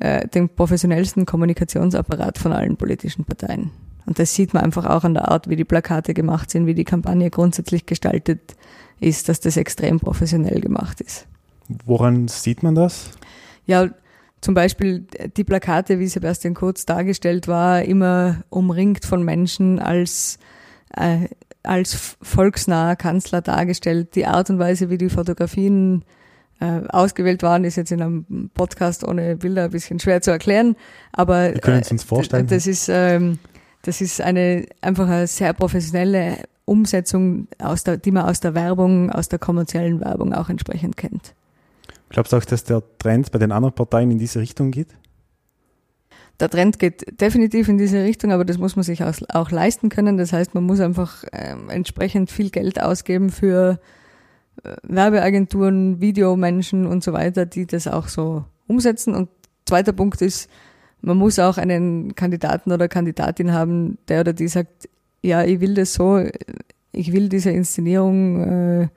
äh, 0.00 0.26
den 0.26 0.48
professionellsten 0.48 1.26
Kommunikationsapparat 1.26 2.38
von 2.38 2.52
allen 2.52 2.76
politischen 2.76 3.24
Parteien. 3.24 3.70
Und 4.04 4.18
das 4.18 4.34
sieht 4.34 4.52
man 4.52 4.64
einfach 4.64 4.86
auch 4.86 5.04
an 5.04 5.14
der 5.14 5.30
Art, 5.30 5.48
wie 5.48 5.54
die 5.54 5.64
Plakate 5.64 6.12
gemacht 6.12 6.50
sind, 6.50 6.66
wie 6.66 6.74
die 6.74 6.82
Kampagne 6.82 7.30
grundsätzlich 7.30 7.86
gestaltet 7.86 8.56
ist, 9.00 9.28
dass 9.28 9.40
das 9.40 9.56
extrem 9.56 9.98
professionell 9.98 10.60
gemacht 10.60 11.00
ist. 11.00 11.26
Woran 11.84 12.28
sieht 12.28 12.62
man 12.62 12.74
das? 12.74 13.10
Ja, 13.66 13.88
zum 14.40 14.54
Beispiel 14.54 15.06
die 15.36 15.44
Plakate, 15.44 15.98
wie 15.98 16.06
Sebastian 16.06 16.54
Kurz 16.54 16.86
dargestellt 16.86 17.46
war, 17.48 17.82
immer 17.82 18.42
umringt 18.48 19.04
von 19.04 19.22
Menschen 19.22 19.78
als 19.78 20.38
äh, 20.96 21.28
als 21.62 22.16
volksnaher 22.22 22.96
Kanzler 22.96 23.42
dargestellt. 23.42 24.14
Die 24.14 24.26
Art 24.26 24.48
und 24.48 24.58
Weise, 24.58 24.88
wie 24.88 24.96
die 24.96 25.10
Fotografien 25.10 26.04
äh, 26.58 26.80
ausgewählt 26.88 27.42
waren, 27.42 27.64
ist 27.64 27.76
jetzt 27.76 27.92
in 27.92 28.00
einem 28.00 28.50
Podcast 28.54 29.06
ohne 29.06 29.36
Bilder 29.36 29.64
ein 29.64 29.70
bisschen 29.70 30.00
schwer 30.00 30.22
zu 30.22 30.30
erklären. 30.30 30.76
Aber 31.12 31.52
Wir 31.52 31.60
können 31.60 31.82
es 31.82 31.90
uns 31.90 32.02
vorstellen. 32.02 32.46
das 32.46 32.66
ist, 32.66 32.88
ähm, 32.88 33.38
das 33.82 34.00
ist 34.00 34.20
eine 34.20 34.66
einfach 34.80 35.06
eine 35.06 35.26
sehr 35.26 35.52
professionelle 35.52 36.38
Umsetzung, 36.64 37.48
aus 37.58 37.84
der, 37.84 37.96
die 37.96 38.10
man 38.10 38.24
aus 38.24 38.40
der 38.40 38.54
Werbung, 38.54 39.10
aus 39.10 39.28
der 39.28 39.38
kommerziellen 39.38 40.00
Werbung 40.00 40.32
auch 40.34 40.48
entsprechend 40.48 40.96
kennt. 40.96 41.34
Glaubst 42.08 42.32
du 42.32 42.36
auch, 42.36 42.44
dass 42.44 42.64
der 42.64 42.82
Trend 42.98 43.30
bei 43.32 43.38
den 43.38 43.52
anderen 43.52 43.74
Parteien 43.74 44.10
in 44.10 44.18
diese 44.18 44.40
Richtung 44.40 44.70
geht? 44.70 44.88
der 46.40 46.48
Trend 46.48 46.78
geht 46.78 47.20
definitiv 47.20 47.68
in 47.68 47.78
diese 47.78 48.02
Richtung, 48.02 48.32
aber 48.32 48.44
das 48.44 48.58
muss 48.58 48.74
man 48.74 48.82
sich 48.82 49.02
auch, 49.04 49.50
leisten 49.50 49.88
können. 49.90 50.16
Das 50.16 50.32
heißt, 50.32 50.54
man 50.54 50.64
muss 50.64 50.80
einfach 50.80 51.24
ähm, 51.32 51.68
entsprechend 51.68 52.30
viel 52.30 52.50
Geld 52.50 52.80
ausgeben 52.80 53.30
für 53.30 53.78
äh, 54.64 54.76
Werbeagenturen, 54.82 56.00
Videomenschen 56.00 56.86
und 56.86 57.04
so 57.04 57.12
weiter, 57.12 57.46
die 57.46 57.66
das 57.66 57.86
auch 57.86 58.08
so 58.08 58.44
umsetzen. 58.66 59.14
Und 59.14 59.28
zweiter 59.66 59.92
Punkt 59.92 60.22
ist, 60.22 60.50
man 61.02 61.16
muss 61.16 61.38
auch 61.38 61.58
einen 61.58 62.14
Kandidaten 62.14 62.72
oder 62.72 62.88
Kandidatin 62.88 63.52
haben, 63.52 63.98
der 64.08 64.20
oder 64.20 64.32
die 64.32 64.48
sagt, 64.48 64.88
ja, 65.22 65.44
ich 65.44 65.60
will 65.60 65.74
das 65.74 65.94
so, 65.94 66.24
ich 66.92 67.12
will 67.12 67.28
diese 67.28 67.50
Inszenierung 67.50 68.82
äh, 68.82 68.88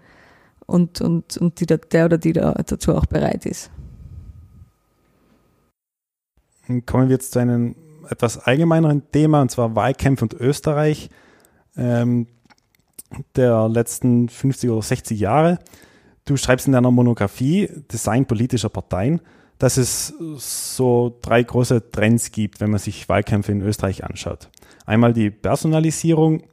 und, 0.66 1.02
und, 1.02 1.38
und 1.38 1.60
die, 1.60 1.66
der 1.66 2.06
oder 2.06 2.18
die 2.18 2.34
da 2.34 2.54
dazu 2.54 2.96
auch 2.96 3.06
bereit 3.06 3.46
ist. 3.46 3.70
Kommen 6.86 7.10
wir 7.10 7.16
jetzt 7.16 7.34
zu 7.34 7.40
einem 7.40 7.76
etwas 8.10 8.40
allgemeineren 8.40 9.04
Thema, 9.12 9.42
und 9.42 9.52
zwar 9.52 9.76
Wahlkämpfe 9.76 10.24
und 10.26 10.34
Österreich 10.34 11.10
ähm, 11.76 12.28
der 13.36 13.68
letzten 13.70 14.30
50 14.30 14.70
oder 14.70 14.82
60 14.82 15.20
Jahre. 15.20 15.60
Du 16.26 16.38
schreibst 16.38 16.68
in 16.68 16.74
deiner 16.74 16.92
Monographie 16.92 17.70
Design 17.92 18.26
politischer 18.26 18.70
Parteien, 18.70 19.20
dass 19.60 19.78
es 19.78 20.14
so 20.38 21.18
drei 21.22 21.44
große 21.44 21.92
Trends 21.92 22.32
gibt, 22.32 22.62
wenn 22.62 22.72
man 22.72 22.80
sich 22.80 23.10
Wahlkämpfe 23.10 23.52
in 23.52 23.62
Österreich 23.62 24.04
anschaut. 24.04 24.50
Einmal 24.86 25.14
die 25.14 25.30
Personalisierung, 25.30 26.44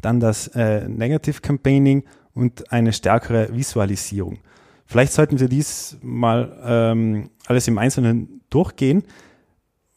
dann 0.00 0.20
das 0.20 0.48
äh, 0.48 0.88
Negative 0.88 1.40
Campaigning 1.40 2.04
und 2.34 2.72
eine 2.72 2.92
stärkere 2.92 3.54
Visualisierung. 3.54 4.38
Vielleicht 4.86 5.12
sollten 5.12 5.38
wir 5.38 5.48
dies 5.48 5.96
mal 6.02 6.58
ähm, 6.64 7.30
alles 7.46 7.68
im 7.68 7.78
Einzelnen 7.78 8.42
durchgehen. 8.50 9.04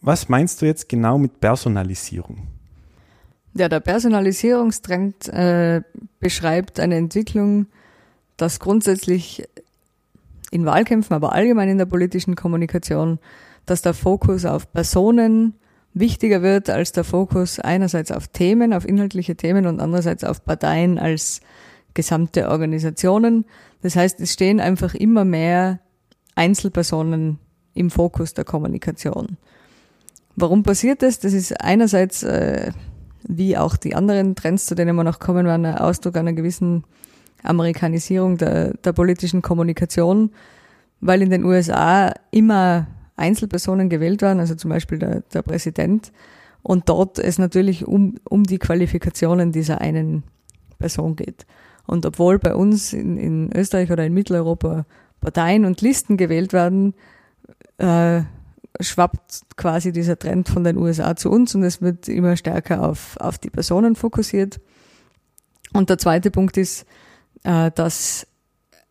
Was 0.01 0.29
meinst 0.29 0.62
du 0.62 0.65
jetzt 0.65 0.88
genau 0.88 1.17
mit 1.17 1.39
Personalisierung? 1.39 2.48
Ja, 3.53 3.69
der 3.69 3.79
Personalisierungstrend 3.79 5.29
äh, 5.29 5.81
beschreibt 6.19 6.79
eine 6.79 6.95
Entwicklung, 6.95 7.67
dass 8.38 8.60
grundsätzlich 8.60 9.48
in 10.51 10.65
Wahlkämpfen, 10.65 11.15
aber 11.15 11.31
allgemein 11.31 11.69
in 11.69 11.77
der 11.77 11.86
politischen 11.86 12.36
Kommunikation, 12.36 13.19
dass 13.65 13.81
der 13.81 13.93
Fokus 13.93 14.45
auf 14.45 14.72
Personen 14.72 15.55
wichtiger 15.95 16.43
wird 16.43 16.69
als 16.69 16.91
der 16.91 17.03
Fokus 17.03 17.59
einerseits 17.59 18.11
auf 18.11 18.27
Themen, 18.27 18.73
auf 18.73 18.87
inhaltliche 18.87 19.35
Themen 19.35 19.65
und 19.65 19.79
andererseits 19.79 20.23
auf 20.23 20.43
Parteien 20.43 20.99
als 20.99 21.39
gesamte 21.93 22.49
Organisationen. 22.49 23.45
Das 23.81 23.95
heißt, 23.95 24.19
es 24.19 24.33
stehen 24.33 24.59
einfach 24.59 24.93
immer 24.93 25.25
mehr 25.25 25.79
Einzelpersonen 26.35 27.39
im 27.73 27.89
Fokus 27.89 28.33
der 28.33 28.43
Kommunikation. 28.43 29.37
Warum 30.35 30.63
passiert 30.63 31.01
das? 31.01 31.19
Das 31.19 31.31
ist 31.31 31.61
einerseits 31.61 32.23
äh, 32.23 32.71
wie 33.27 33.57
auch 33.57 33.77
die 33.77 33.95
anderen 33.95 34.35
Trends, 34.35 34.65
zu 34.65 34.75
denen 34.75 34.95
wir 34.95 35.03
noch 35.03 35.19
kommen 35.19 35.45
werden, 35.45 35.65
ein 35.65 35.77
Ausdruck 35.77 36.17
einer 36.17 36.33
gewissen 36.33 36.83
Amerikanisierung 37.41 38.37
der, 38.37 38.73
der 38.73 38.91
politischen 38.91 39.41
Kommunikation, 39.41 40.31
weil 40.99 41.21
in 41.21 41.29
den 41.29 41.45
USA 41.45 42.13
immer 42.31 42.87
Einzelpersonen 43.15 43.89
gewählt 43.89 44.22
waren, 44.22 44.39
also 44.39 44.55
zum 44.55 44.69
Beispiel 44.69 45.00
der, 45.00 45.22
der 45.34 45.41
Präsident, 45.41 46.12
und 46.62 46.89
dort 46.89 47.19
es 47.19 47.38
natürlich 47.38 47.86
um, 47.86 48.15
um 48.27 48.43
die 48.43 48.57
Qualifikationen 48.57 49.51
dieser 49.51 49.81
einen 49.81 50.24
Person 50.79 51.15
geht. 51.15 51.45
Und 51.86 52.05
obwohl 52.05 52.39
bei 52.39 52.55
uns 52.55 52.91
in, 52.91 53.17
in 53.17 53.51
Österreich 53.55 53.91
oder 53.91 54.03
in 54.03 54.13
Mitteleuropa 54.13 54.86
Parteien 55.22 55.65
und 55.65 55.81
Listen 55.81 56.17
gewählt 56.17 56.53
werden, 56.53 56.95
äh, 57.77 58.22
schwappt 58.79 59.41
quasi 59.55 59.91
dieser 59.91 60.17
Trend 60.17 60.50
von 60.50 60.63
den 60.63 60.77
USA 60.77 61.15
zu 61.15 61.29
uns 61.29 61.55
und 61.55 61.63
es 61.63 61.81
wird 61.81 62.07
immer 62.07 62.36
stärker 62.36 62.84
auf, 62.88 63.17
auf 63.17 63.38
die 63.38 63.50
Personen 63.50 63.95
fokussiert. 63.95 64.60
Und 65.74 65.89
der 65.89 65.98
zweite 65.98 66.31
Punkt 66.31 66.57
ist, 66.57 66.86
äh, 67.43 67.72
dass 67.72 68.27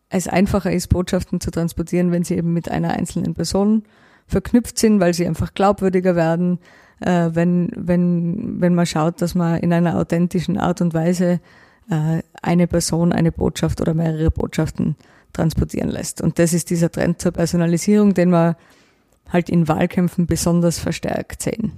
es 0.09 0.27
einfacher 0.27 0.71
ist, 0.71 0.87
Botschaften 0.87 1.41
zu 1.41 1.51
transportieren, 1.51 2.11
wenn 2.11 2.23
sie 2.23 2.35
eben 2.35 2.53
mit 2.53 2.69
einer 2.69 2.91
einzelnen 2.91 3.33
Person 3.33 3.83
verknüpft 4.27 4.79
sind, 4.79 4.99
weil 4.99 5.13
sie 5.13 5.27
einfach 5.27 5.53
glaubwürdiger 5.53 6.15
werden, 6.15 6.59
äh, 6.99 7.29
wenn, 7.33 7.71
wenn, 7.75 8.61
wenn 8.61 8.75
man 8.75 8.85
schaut, 8.85 9.21
dass 9.21 9.35
man 9.35 9.59
in 9.59 9.73
einer 9.73 9.97
authentischen 9.97 10.57
Art 10.57 10.81
und 10.81 10.93
Weise 10.93 11.39
äh, 11.89 12.21
eine 12.41 12.67
Person, 12.67 13.11
eine 13.11 13.31
Botschaft 13.31 13.81
oder 13.81 13.93
mehrere 13.93 14.31
Botschaften 14.31 14.95
transportieren 15.33 15.89
lässt. 15.89 16.21
Und 16.21 16.39
das 16.39 16.53
ist 16.53 16.69
dieser 16.69 16.91
Trend 16.91 17.21
zur 17.21 17.31
Personalisierung, 17.31 18.13
den 18.13 18.29
wir 18.29 18.57
halt 19.29 19.49
in 19.49 19.67
Wahlkämpfen 19.67 20.27
besonders 20.27 20.79
verstärkt 20.79 21.41
sehen. 21.41 21.73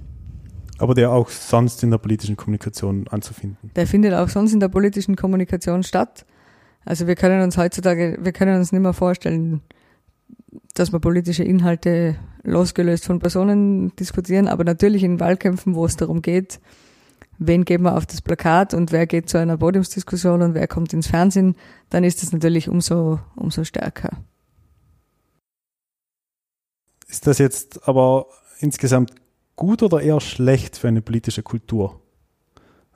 Aber 0.78 0.94
der 0.94 1.10
auch 1.10 1.28
sonst 1.28 1.82
in 1.82 1.90
der 1.90 1.98
politischen 1.98 2.36
Kommunikation 2.36 3.08
anzufinden. 3.08 3.70
Der 3.74 3.86
findet 3.86 4.14
auch 4.14 4.28
sonst 4.28 4.52
in 4.52 4.60
der 4.60 4.68
politischen 4.68 5.16
Kommunikation 5.16 5.82
statt. 5.82 6.24
Also 6.84 7.06
wir 7.06 7.16
können 7.16 7.42
uns 7.42 7.56
heutzutage, 7.58 8.16
wir 8.20 8.32
können 8.32 8.56
uns 8.56 8.70
nicht 8.70 8.80
mehr 8.80 8.92
vorstellen, 8.92 9.60
dass 10.74 10.92
wir 10.92 11.00
politische 11.00 11.42
Inhalte 11.42 12.16
losgelöst 12.48 13.04
von 13.04 13.18
Personen 13.18 13.94
diskutieren, 13.96 14.48
aber 14.48 14.64
natürlich 14.64 15.04
in 15.04 15.20
Wahlkämpfen, 15.20 15.74
wo 15.74 15.84
es 15.84 15.96
darum 15.96 16.22
geht, 16.22 16.60
wen 17.38 17.64
geben 17.64 17.84
wir 17.84 17.96
auf 17.96 18.06
das 18.06 18.20
Plakat 18.22 18.74
und 18.74 18.92
wer 18.92 19.06
geht 19.06 19.28
zu 19.28 19.38
einer 19.38 19.56
Podiumsdiskussion 19.56 20.42
und 20.42 20.54
wer 20.54 20.66
kommt 20.66 20.92
ins 20.92 21.06
Fernsehen, 21.06 21.54
dann 21.90 22.04
ist 22.04 22.22
das 22.22 22.32
natürlich 22.32 22.68
umso, 22.68 23.20
umso 23.36 23.64
stärker. 23.64 24.10
Ist 27.06 27.26
das 27.26 27.38
jetzt 27.38 27.88
aber 27.88 28.26
insgesamt 28.60 29.12
gut 29.56 29.82
oder 29.82 30.00
eher 30.00 30.20
schlecht 30.20 30.76
für 30.76 30.88
eine 30.88 31.00
politische 31.00 31.42
Kultur? 31.42 32.00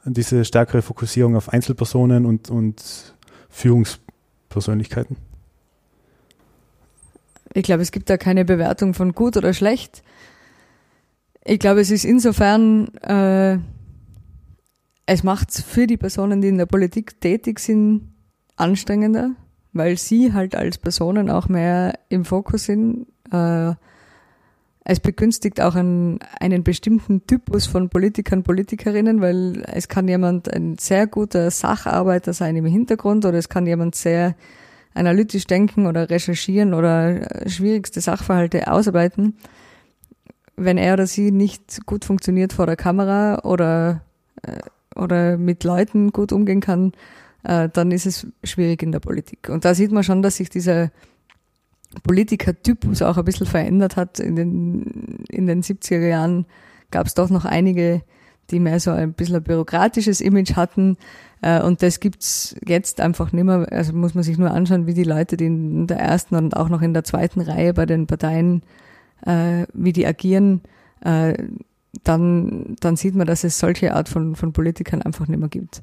Diese 0.05 0.45
stärkere 0.45 0.83
Fokussierung 0.83 1.37
auf 1.37 1.49
Einzelpersonen 1.49 2.27
und, 2.27 2.51
und 2.51 3.15
Führungspersönlichkeiten? 3.49 5.17
Ich 7.55 7.65
glaube, 7.65 7.83
es 7.83 7.93
gibt 7.93 8.09
da 8.09 8.17
keine 8.17 8.45
Bewertung 8.45 8.95
von 8.95 9.13
gut 9.13 9.37
oder 9.37 9.53
schlecht. 9.53 10.03
Ich 11.45 11.59
glaube, 11.59 11.81
es 11.81 11.91
ist 11.91 12.05
insofern, 12.05 12.89
äh, 12.99 13.59
es 15.07 15.23
macht 15.23 15.51
es 15.51 15.61
für 15.61 15.87
die 15.87 15.97
Personen, 15.97 16.41
die 16.41 16.49
in 16.49 16.59
der 16.59 16.67
Politik 16.67 17.21
tätig 17.21 17.59
sind, 17.59 18.13
anstrengender, 18.57 19.33
weil 19.73 19.99
sie 19.99 20.33
halt 20.33 20.55
als 20.55 20.79
Personen 20.79 21.31
auch 21.31 21.49
mehr 21.49 21.99
im 22.09 22.25
Fokus 22.25 22.65
sind. 22.65 23.07
Äh, 23.33 23.75
es 24.85 25.01
begünstigt 25.01 25.61
auch 25.61 25.75
einen, 25.75 26.19
einen 26.41 26.65
bestimmten 26.65 27.27
Typus 27.27 27.67
von 27.67 27.89
Politikern, 27.89 28.43
Politikerinnen, 28.43 29.21
weil 29.21 29.63
es 29.67 29.89
kann 29.89 30.09
jemand 30.09 30.53
ein 30.53 30.77
sehr 30.79 31.07
guter 31.07 31.51
Sacharbeiter 31.51 32.33
sein 32.33 32.57
im 32.57 32.67
Hintergrund 32.67 33.25
oder 33.25 33.39
es 33.39 33.49
kann 33.49 33.67
jemand 33.67 33.95
sehr 33.95 34.35
analytisch 34.95 35.47
denken 35.47 35.87
oder 35.87 36.11
recherchieren 36.11 36.75
oder 36.75 37.27
schwierigste 37.47 38.01
Sachverhalte 38.01 38.71
ausarbeiten. 38.71 39.37
Wenn 40.57 40.79
er 40.79 40.95
oder 40.95 41.07
sie 41.07 41.31
nicht 41.31 41.87
gut 41.87 42.05
funktioniert 42.05 42.53
vor 42.53 42.67
der 42.67 42.77
Kamera 42.77 43.41
oder, 43.45 44.03
äh, 44.43 44.59
oder 44.95 45.39
mit 45.39 45.65
Leuten 45.65 46.13
gut 46.13 46.33
umgehen 46.33 46.61
kann, 46.61 46.93
äh, 47.45 47.69
dann 47.69 47.91
ist 47.91 48.07
es 48.07 48.27
schwierig 48.45 48.83
in 48.83 48.93
der 48.93 49.01
Politik. 49.01 49.49
Und 49.49 49.65
da 49.65 49.75
sieht 49.75 49.93
man 49.93 50.05
schon, 50.05 50.23
dass 50.23 50.37
sich 50.37 50.51
dieser 50.51 50.91
Politikertypus 52.03 53.03
auch 53.03 53.19
ein 53.19 53.25
bisschen 53.25 53.47
verändert 53.47 53.97
hat. 53.97 54.21
In 54.21 54.37
den, 54.37 55.25
in 55.29 55.47
den 55.47 55.63
70er 55.63 56.07
Jahren 56.07 56.47
gab 56.91 57.07
es 57.07 57.15
doch 57.15 57.31
noch 57.31 57.45
einige, 57.45 58.03
die 58.53 58.61
mehr 58.61 58.79
so 58.79 58.91
ein 58.91 59.15
bisschen 59.15 59.37
ein 59.37 59.43
bürokratisches 59.43 60.21
Image 60.21 60.55
hatten. 60.55 60.97
Äh, 61.41 61.63
und 61.63 61.83
das 61.83 61.99
gibt's 61.99 62.55
jetzt 62.65 63.01
einfach 63.01 63.33
nicht 63.33 63.45
mehr. 63.45 63.67
Also 63.71 63.93
muss 63.93 64.15
man 64.15 64.23
sich 64.23 64.39
nur 64.39 64.51
anschauen, 64.51 64.87
wie 64.87 64.95
die 64.95 65.05
Leute, 65.05 65.37
die 65.37 65.47
in 65.47 65.87
der 65.87 65.99
ersten 65.99 66.37
und 66.37 66.57
auch 66.57 66.69
noch 66.69 66.83
in 66.83 66.95
der 66.95 67.05
zweiten 67.05 67.41
Reihe 67.41 67.75
bei 67.75 67.87
den 67.87 68.07
Parteien, 68.07 68.63
äh, 69.27 69.67
wie 69.73 69.93
die 69.93 70.07
agieren, 70.07 70.61
äh, 71.01 71.35
dann, 72.05 72.77
dann 72.81 72.97
sieht 72.97 73.15
man, 73.15 73.27
dass 73.27 73.45
es 73.45 73.59
solche 73.59 73.95
Art 73.95 74.09
von, 74.09 74.37
von 74.37 74.53
Politikern 74.53 75.03
einfach 75.03 75.27
nicht 75.29 75.41
mehr 75.41 75.49
gibt. 75.49 75.83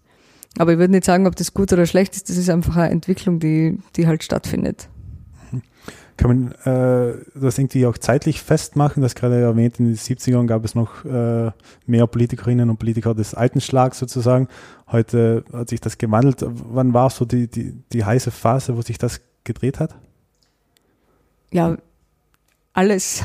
Aber 0.57 0.71
ich 0.71 0.79
würde 0.79 0.91
nicht 0.91 1.05
sagen, 1.05 1.27
ob 1.27 1.35
das 1.35 1.53
gut 1.53 1.71
oder 1.71 1.85
schlecht 1.85 2.15
ist. 2.15 2.29
Das 2.29 2.37
ist 2.37 2.49
einfach 2.49 2.75
eine 2.77 2.89
Entwicklung, 2.89 3.39
die, 3.39 3.77
die 3.95 4.07
halt 4.07 4.23
stattfindet. 4.23 4.89
Kann 6.19 6.27
man 6.27 6.51
äh, 6.65 7.13
das 7.33 7.57
irgendwie 7.57 7.85
auch 7.85 7.97
zeitlich 7.97 8.41
festmachen? 8.41 9.01
Das 9.01 9.15
gerade 9.15 9.39
erwähnt, 9.39 9.79
in 9.79 9.85
den 9.85 9.95
70ern 9.95 10.47
gab 10.47 10.65
es 10.65 10.75
noch 10.75 11.05
äh, 11.05 11.49
mehr 11.85 12.07
Politikerinnen 12.07 12.69
und 12.69 12.77
Politiker 12.77 13.15
des 13.15 13.33
alten 13.33 13.61
Schlags 13.61 13.99
sozusagen. 13.99 14.49
Heute 14.91 15.45
hat 15.53 15.69
sich 15.69 15.79
das 15.79 15.97
gewandelt. 15.97 16.43
Wann 16.45 16.93
war 16.93 17.09
so 17.09 17.23
die, 17.23 17.47
die, 17.47 17.71
die 17.93 18.03
heiße 18.03 18.31
Phase, 18.31 18.75
wo 18.75 18.81
sich 18.81 18.97
das 18.97 19.21
gedreht 19.45 19.79
hat? 19.79 19.95
Ja, 21.53 21.77
alles, 22.73 23.23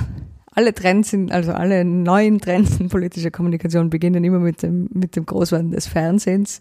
alle 0.53 0.73
Trends 0.73 1.11
sind, 1.11 1.33
also 1.33 1.51
alle 1.51 1.85
neuen 1.85 2.39
Trends 2.39 2.79
in 2.79 2.91
politischer 2.91 3.33
Kommunikation 3.33 3.91
beginnen 3.91 4.23
immer 4.23 4.39
mit 4.39 4.63
dem, 4.63 4.89
mit 4.93 5.17
dem 5.17 5.27
Großwerden 5.27 5.73
des 5.73 5.89
Fernsehens. 5.89 6.61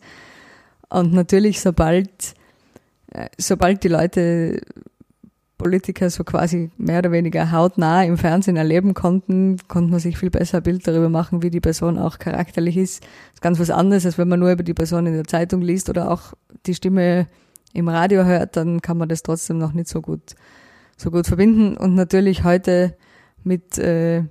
Und 0.89 1.13
natürlich, 1.13 1.61
sobald, 1.61 2.09
äh, 3.11 3.27
sobald 3.37 3.83
die 3.83 3.89
Leute 3.89 4.61
Politiker 5.63 6.09
so 6.09 6.25
quasi 6.25 6.71
mehr 6.77 6.99
oder 6.99 7.13
weniger 7.13 7.53
hautnah 7.53 8.03
im 8.03 8.17
Fernsehen 8.17 8.57
erleben 8.57 8.93
konnten, 8.93 9.57
konnte 9.69 9.91
man 9.91 9.99
sich 10.01 10.17
viel 10.17 10.29
besser 10.29 10.57
ein 10.57 10.63
Bild 10.63 10.85
darüber 10.85 11.07
machen, 11.07 11.41
wie 11.41 11.49
die 11.49 11.61
Person 11.61 11.97
auch 11.97 12.19
charakterlich 12.19 12.75
ist. 12.75 13.01
Das 13.03 13.35
ist 13.35 13.41
ganz 13.41 13.59
was 13.59 13.69
anderes, 13.69 14.05
als 14.05 14.17
wenn 14.17 14.27
man 14.27 14.41
nur 14.41 14.51
über 14.51 14.63
die 14.63 14.73
Person 14.73 15.05
in 15.07 15.13
der 15.13 15.23
Zeitung 15.23 15.61
liest 15.61 15.89
oder 15.89 16.11
auch 16.11 16.33
die 16.65 16.75
Stimme 16.75 17.27
im 17.73 17.87
Radio 17.87 18.25
hört, 18.25 18.57
dann 18.57 18.81
kann 18.81 18.97
man 18.97 19.07
das 19.07 19.23
trotzdem 19.23 19.57
noch 19.57 19.71
nicht 19.71 19.87
so 19.87 20.01
gut, 20.01 20.35
so 20.97 21.11
gut 21.11 21.27
verbinden. 21.27 21.77
Und 21.77 21.95
natürlich 21.95 22.43
heute 22.43 22.97
mit 23.45 23.77
äh, 23.77 24.23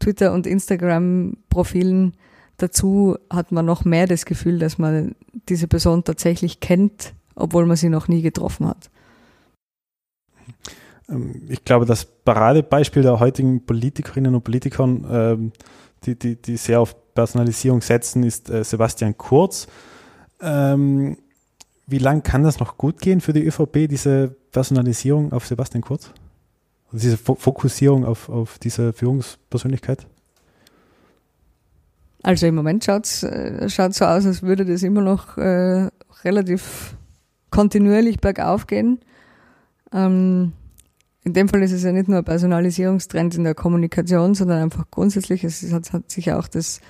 Twitter 0.00 0.32
und 0.32 0.46
Instagram-Profilen 0.46 2.14
dazu 2.56 3.18
hat 3.28 3.52
man 3.52 3.66
noch 3.66 3.84
mehr 3.84 4.06
das 4.06 4.24
Gefühl, 4.24 4.58
dass 4.58 4.78
man 4.78 5.14
diese 5.50 5.68
Person 5.68 6.04
tatsächlich 6.04 6.60
kennt 6.60 7.12
obwohl 7.34 7.66
man 7.66 7.76
sie 7.76 7.88
noch 7.88 8.08
nie 8.08 8.22
getroffen 8.22 8.66
hat. 8.66 8.90
Ähm, 11.08 11.42
ich 11.48 11.64
glaube, 11.64 11.86
das 11.86 12.04
Paradebeispiel 12.04 13.02
der 13.02 13.20
heutigen 13.20 13.64
Politikerinnen 13.64 14.34
und 14.34 14.44
Politikern, 14.44 15.06
ähm, 15.10 15.52
die, 16.04 16.18
die, 16.18 16.36
die 16.36 16.56
sehr 16.56 16.80
auf 16.80 16.96
Personalisierung 17.14 17.80
setzen, 17.80 18.22
ist 18.22 18.50
äh, 18.50 18.64
Sebastian 18.64 19.16
Kurz. 19.16 19.66
Ähm, 20.40 21.18
wie 21.86 21.98
lange 21.98 22.22
kann 22.22 22.42
das 22.42 22.58
noch 22.58 22.78
gut 22.78 23.00
gehen 23.00 23.20
für 23.20 23.32
die 23.32 23.44
ÖVP, 23.44 23.88
diese 23.88 24.34
Personalisierung 24.50 25.32
auf 25.32 25.46
Sebastian 25.46 25.82
Kurz? 25.82 26.10
Also 26.86 27.02
diese 27.02 27.16
Fokussierung 27.16 28.04
auf, 28.04 28.28
auf 28.28 28.58
diese 28.58 28.92
Führungspersönlichkeit? 28.92 30.06
Also 32.22 32.46
im 32.46 32.54
Moment 32.54 32.84
schaut 32.84 33.06
es 33.06 33.22
äh, 33.24 33.68
so 33.68 34.04
aus, 34.04 34.26
als 34.26 34.42
würde 34.42 34.64
das 34.64 34.82
immer 34.82 35.00
noch 35.00 35.36
äh, 35.38 35.88
relativ 36.24 36.96
kontinuierlich 37.50 38.20
bergauf 38.20 38.66
gehen. 38.66 39.00
Ähm, 39.92 40.52
in 41.24 41.32
dem 41.34 41.48
Fall 41.48 41.62
ist 41.62 41.72
es 41.72 41.84
ja 41.84 41.92
nicht 41.92 42.08
nur 42.08 42.18
ein 42.18 42.24
Personalisierungstrend 42.24 43.36
in 43.36 43.44
der 43.44 43.54
Kommunikation, 43.54 44.34
sondern 44.34 44.62
einfach 44.62 44.90
grundsätzlich, 44.90 45.44
es 45.44 45.72
hat, 45.72 45.92
hat 45.92 46.10
sich 46.10 46.26
ja 46.26 46.38
auch 46.38 46.48
das 46.48 46.80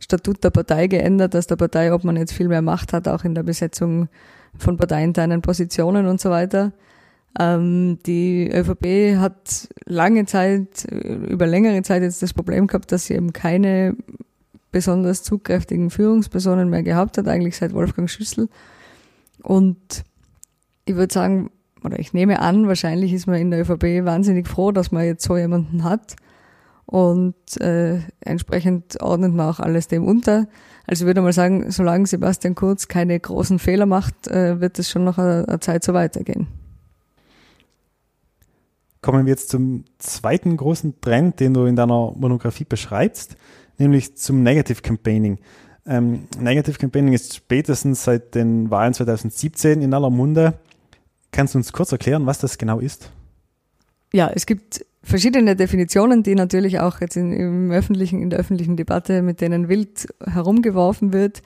Statut 0.00 0.42
der 0.42 0.50
Partei 0.50 0.88
geändert, 0.88 1.34
dass 1.34 1.46
der 1.46 1.56
Partei, 1.56 1.92
ob 1.92 2.04
man 2.04 2.16
jetzt 2.16 2.32
viel 2.32 2.48
mehr 2.48 2.62
Macht 2.62 2.92
hat, 2.92 3.08
auch 3.08 3.24
in 3.24 3.34
der 3.34 3.44
Besetzung 3.44 4.08
von 4.58 4.76
parteiinternen 4.76 5.40
Positionen 5.40 6.06
und 6.06 6.20
so 6.20 6.30
weiter. 6.30 6.72
Ähm, 7.38 7.98
die 8.06 8.50
ÖVP 8.50 9.18
hat 9.18 9.68
lange 9.84 10.26
Zeit, 10.26 10.84
über 10.90 11.46
längere 11.46 11.82
Zeit 11.82 12.02
jetzt 12.02 12.22
das 12.22 12.34
Problem 12.34 12.66
gehabt, 12.66 12.90
dass 12.92 13.06
sie 13.06 13.14
eben 13.14 13.32
keine 13.32 13.96
besonders 14.72 15.22
zugkräftigen 15.22 15.90
Führungspersonen 15.90 16.68
mehr 16.68 16.82
gehabt 16.82 17.18
hat, 17.18 17.28
eigentlich 17.28 17.56
seit 17.56 17.72
Wolfgang 17.72 18.10
Schüssel. 18.10 18.48
Und 19.42 20.04
ich 20.86 20.96
würde 20.96 21.12
sagen, 21.12 21.50
oder 21.86 21.98
ich 21.98 22.12
nehme 22.12 22.40
an, 22.40 22.66
wahrscheinlich 22.66 23.12
ist 23.12 23.26
man 23.26 23.36
in 23.36 23.50
der 23.50 23.60
ÖVP 23.60 24.04
wahnsinnig 24.04 24.48
froh, 24.48 24.72
dass 24.72 24.92
man 24.92 25.04
jetzt 25.04 25.24
so 25.24 25.36
jemanden 25.36 25.84
hat. 25.84 26.16
Und 26.84 27.60
äh, 27.60 28.00
entsprechend 28.20 29.00
ordnet 29.00 29.32
man 29.32 29.48
auch 29.48 29.60
alles 29.60 29.88
dem 29.88 30.04
unter. 30.04 30.46
Also 30.86 31.04
ich 31.04 31.06
würde 31.06 31.22
mal 31.22 31.32
sagen, 31.32 31.70
solange 31.70 32.06
Sebastian 32.06 32.54
Kurz 32.54 32.86
keine 32.86 33.18
großen 33.18 33.58
Fehler 33.58 33.86
macht, 33.86 34.28
äh, 34.28 34.60
wird 34.60 34.78
es 34.78 34.90
schon 34.90 35.04
noch 35.04 35.18
eine, 35.18 35.46
eine 35.48 35.60
Zeit 35.60 35.82
so 35.82 35.94
weitergehen. 35.94 36.46
Kommen 39.00 39.26
wir 39.26 39.30
jetzt 39.30 39.48
zum 39.48 39.84
zweiten 39.98 40.56
großen 40.56 41.00
Trend, 41.00 41.40
den 41.40 41.54
du 41.54 41.64
in 41.64 41.76
deiner 41.76 42.12
Monographie 42.16 42.64
beschreibst, 42.64 43.36
nämlich 43.78 44.16
zum 44.16 44.42
Negative 44.42 44.82
Campaigning. 44.82 45.38
Ähm, 45.86 46.26
Negative 46.38 46.78
Campaigning 46.78 47.14
ist 47.14 47.34
spätestens 47.34 48.04
seit 48.04 48.34
den 48.34 48.70
Wahlen 48.70 48.94
2017 48.94 49.82
in 49.82 49.94
aller 49.94 50.10
Munde. 50.10 50.54
Kannst 51.36 51.52
du 51.52 51.58
uns 51.58 51.70
kurz 51.70 51.92
erklären, 51.92 52.24
was 52.24 52.38
das 52.38 52.56
genau 52.56 52.78
ist? 52.78 53.10
Ja, 54.10 54.30
es 54.34 54.46
gibt 54.46 54.86
verschiedene 55.02 55.54
Definitionen, 55.54 56.22
die 56.22 56.34
natürlich 56.34 56.80
auch 56.80 57.02
jetzt 57.02 57.14
in, 57.14 57.30
im 57.30 57.70
öffentlichen, 57.70 58.22
in 58.22 58.30
der 58.30 58.38
öffentlichen 58.38 58.78
Debatte 58.78 59.20
mit 59.20 59.42
denen 59.42 59.68
wild 59.68 60.08
herumgeworfen 60.24 61.12
wird. 61.12 61.42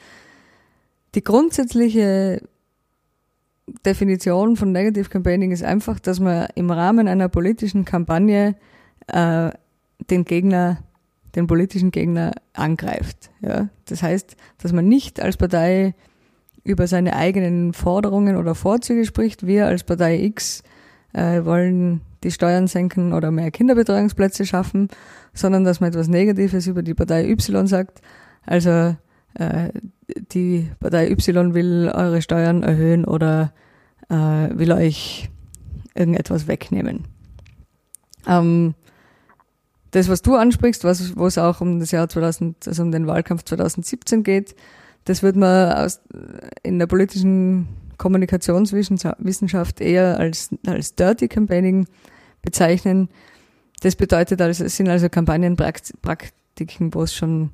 Die 1.17 1.25
grundsätzliche 1.25 2.41
Definition 3.85 4.55
von 4.55 4.71
Negative 4.71 5.09
Campaigning 5.09 5.51
ist 5.51 5.65
einfach, 5.65 5.99
dass 5.99 6.21
man 6.21 6.47
im 6.55 6.71
Rahmen 6.71 7.09
einer 7.09 7.29
politischen 7.29 7.85
Kampagne 7.85 8.55
äh, 9.09 9.51
den 10.09 10.25
Gegner, 10.25 10.85
den 11.35 11.49
politischen 11.49 11.91
Gegner 11.91 12.31
angreift. 12.53 13.31
Ja? 13.41 13.71
Das 13.87 14.05
heißt, 14.05 14.37
dass 14.59 14.73
man 14.73 14.87
nicht 14.87 15.19
als 15.19 15.37
Partei 15.37 15.97
über 16.65 16.87
seine 16.87 17.17
eigenen 17.17 17.73
Forderungen 17.73 18.37
oder 18.37 18.55
Vorzüge 18.55 19.05
spricht. 19.05 19.47
Wir 19.47 19.67
als 19.67 19.85
Partei 19.85 20.23
X 20.23 20.63
äh, 21.13 21.45
wollen 21.45 22.03
die 22.23 22.31
Steuern 22.31 22.67
senken 22.67 23.13
oder 23.13 23.31
mehr 23.31 23.51
Kinderbetreuungsplätze 23.51 24.45
schaffen, 24.45 24.89
sondern 25.33 25.65
dass 25.65 25.81
man 25.81 25.91
etwas 25.91 26.09
Negatives 26.09 26.67
über 26.67 26.83
die 26.83 26.95
Partei 26.95 27.29
Y 27.29 27.67
sagt. 27.67 28.01
Also 28.45 28.97
äh, 29.35 29.71
die 30.33 30.71
Partei 30.81 31.11
Y 31.11 31.55
will 31.55 31.91
eure 31.95 32.21
Steuern 32.21 32.63
erhöhen 32.63 33.05
oder 33.05 33.53
äh, 34.09 34.15
will 34.15 34.73
euch 34.73 35.31
irgendetwas 35.95 36.47
wegnehmen. 36.47 37.05
Ähm, 38.27 38.75
das, 39.93 40.09
was 40.09 40.23
du 40.23 40.37
ansprichst, 40.37 40.85
was, 40.85 41.17
wo 41.17 41.27
es 41.27 41.39
auch 41.39 41.61
um 41.61 41.81
das 41.81 41.91
Jahr 41.91 42.09
2000, 42.09 42.69
also 42.69 42.83
um 42.83 42.93
den 42.93 43.07
Wahlkampf 43.07 43.45
2017 43.45 44.23
geht, 44.23 44.55
das 45.05 45.23
wird 45.23 45.37
man 45.37 45.73
aus, 45.73 46.01
in 46.63 46.79
der 46.79 46.87
politischen 46.87 47.69
Kommunikationswissenschaft 47.97 49.81
eher 49.81 50.19
als, 50.19 50.51
als 50.67 50.95
Dirty 50.95 51.29
Campaigning 51.29 51.87
bezeichnen. 52.43 53.09
Das 53.81 53.97
bedeutet 53.97 54.41
also, 54.41 54.65
es 54.65 54.77
sind 54.77 54.89
also 54.89 55.09
Kampagnenpraktiken, 55.09 56.95
wo 56.95 57.03
es 57.03 57.15
schon 57.15 57.51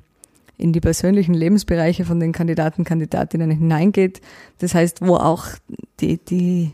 in 0.57 0.73
die 0.73 0.81
persönlichen 0.81 1.33
Lebensbereiche 1.33 2.03
von 2.05 2.19
den 2.19 2.31
Kandidaten, 2.31 2.83
Kandidatinnen 2.83 3.51
hineingeht. 3.51 4.21
Das 4.57 4.73
heißt, 4.73 5.05
wo 5.05 5.15
auch 5.15 5.45
die, 5.99 6.17
die 6.17 6.71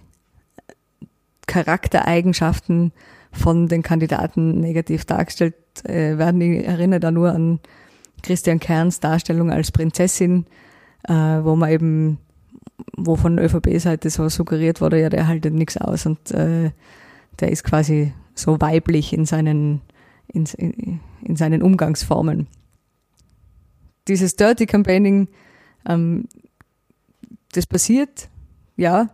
Charaktereigenschaften 1.47 2.93
von 3.31 3.67
den 3.67 3.81
Kandidaten 3.81 4.59
negativ 4.61 5.05
dargestellt 5.05 5.55
äh, 5.83 6.17
werden. 6.17 6.39
Ich 6.41 6.65
erinnere 6.65 6.99
da 6.99 7.11
nur 7.11 7.31
an 7.31 7.59
Christian 8.21 8.59
Kerns 8.59 8.99
Darstellung 8.99 9.51
als 9.51 9.71
Prinzessin, 9.71 10.45
äh, 11.07 11.13
wo 11.13 11.55
man 11.55 11.69
eben, 11.69 12.17
wo 12.95 13.15
von 13.15 13.39
ÖVP-Seite 13.39 14.09
so 14.09 14.29
suggeriert 14.29 14.81
wurde, 14.81 15.01
ja, 15.01 15.09
der 15.09 15.27
haltet 15.27 15.53
nichts 15.53 15.77
aus 15.77 16.05
und 16.05 16.31
äh, 16.31 16.71
der 17.39 17.51
ist 17.51 17.63
quasi 17.63 18.13
so 18.35 18.59
weiblich 18.61 19.13
in 19.13 19.25
seinen, 19.25 19.81
in, 20.27 20.45
in 21.21 21.35
seinen 21.35 21.61
Umgangsformen. 21.61 22.47
Dieses 24.07 24.35
Dirty 24.35 24.65
Campaigning, 24.65 25.27
ähm, 25.87 26.27
das 27.53 27.65
passiert, 27.65 28.29
ja, 28.75 29.09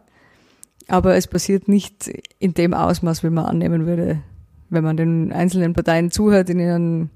aber 0.88 1.16
es 1.16 1.28
passiert 1.28 1.68
nicht 1.68 2.10
in 2.40 2.54
dem 2.54 2.74
Ausmaß, 2.74 3.24
wie 3.24 3.30
man 3.30 3.46
annehmen 3.46 3.86
würde, 3.86 4.22
wenn 4.70 4.84
man 4.84 4.98
den 4.98 5.32
einzelnen 5.32 5.74
Parteien 5.74 6.10
zuhört 6.12 6.50
in 6.50 6.60
ihren 6.60 7.10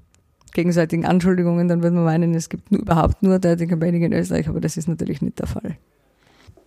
gegenseitigen 0.54 1.04
Anschuldigungen, 1.04 1.68
dann 1.68 1.82
würde 1.82 1.96
man 1.96 2.04
meinen, 2.04 2.34
es 2.34 2.48
gibt 2.48 2.70
überhaupt 2.70 3.22
nur 3.22 3.38
Dirty 3.38 3.66
Campaigning 3.66 4.04
in 4.04 4.12
Österreich, 4.14 4.48
aber 4.48 4.60
das 4.60 4.78
ist 4.78 4.88
natürlich 4.88 5.20
nicht 5.20 5.38
der 5.38 5.46
Fall. 5.46 5.76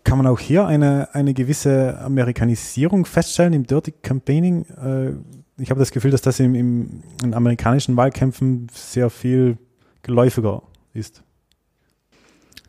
Kann 0.03 0.17
man 0.17 0.27
auch 0.27 0.39
hier 0.39 0.67
eine, 0.67 1.13
eine 1.13 1.33
gewisse 1.33 1.99
Amerikanisierung 1.99 3.05
feststellen 3.05 3.53
im 3.53 3.65
Dirty 3.65 3.91
Campaigning? 3.91 4.65
Äh, 4.65 5.61
ich 5.61 5.71
habe 5.71 5.79
das 5.79 5.91
Gefühl, 5.91 6.11
dass 6.11 6.21
das 6.21 6.39
im, 6.39 6.53
im, 6.53 7.03
in 7.23 7.33
amerikanischen 7.33 7.97
Wahlkämpfen 7.97 8.67
sehr 8.71 9.09
viel 9.09 9.57
geläufiger 10.03 10.61
ist. 10.93 11.23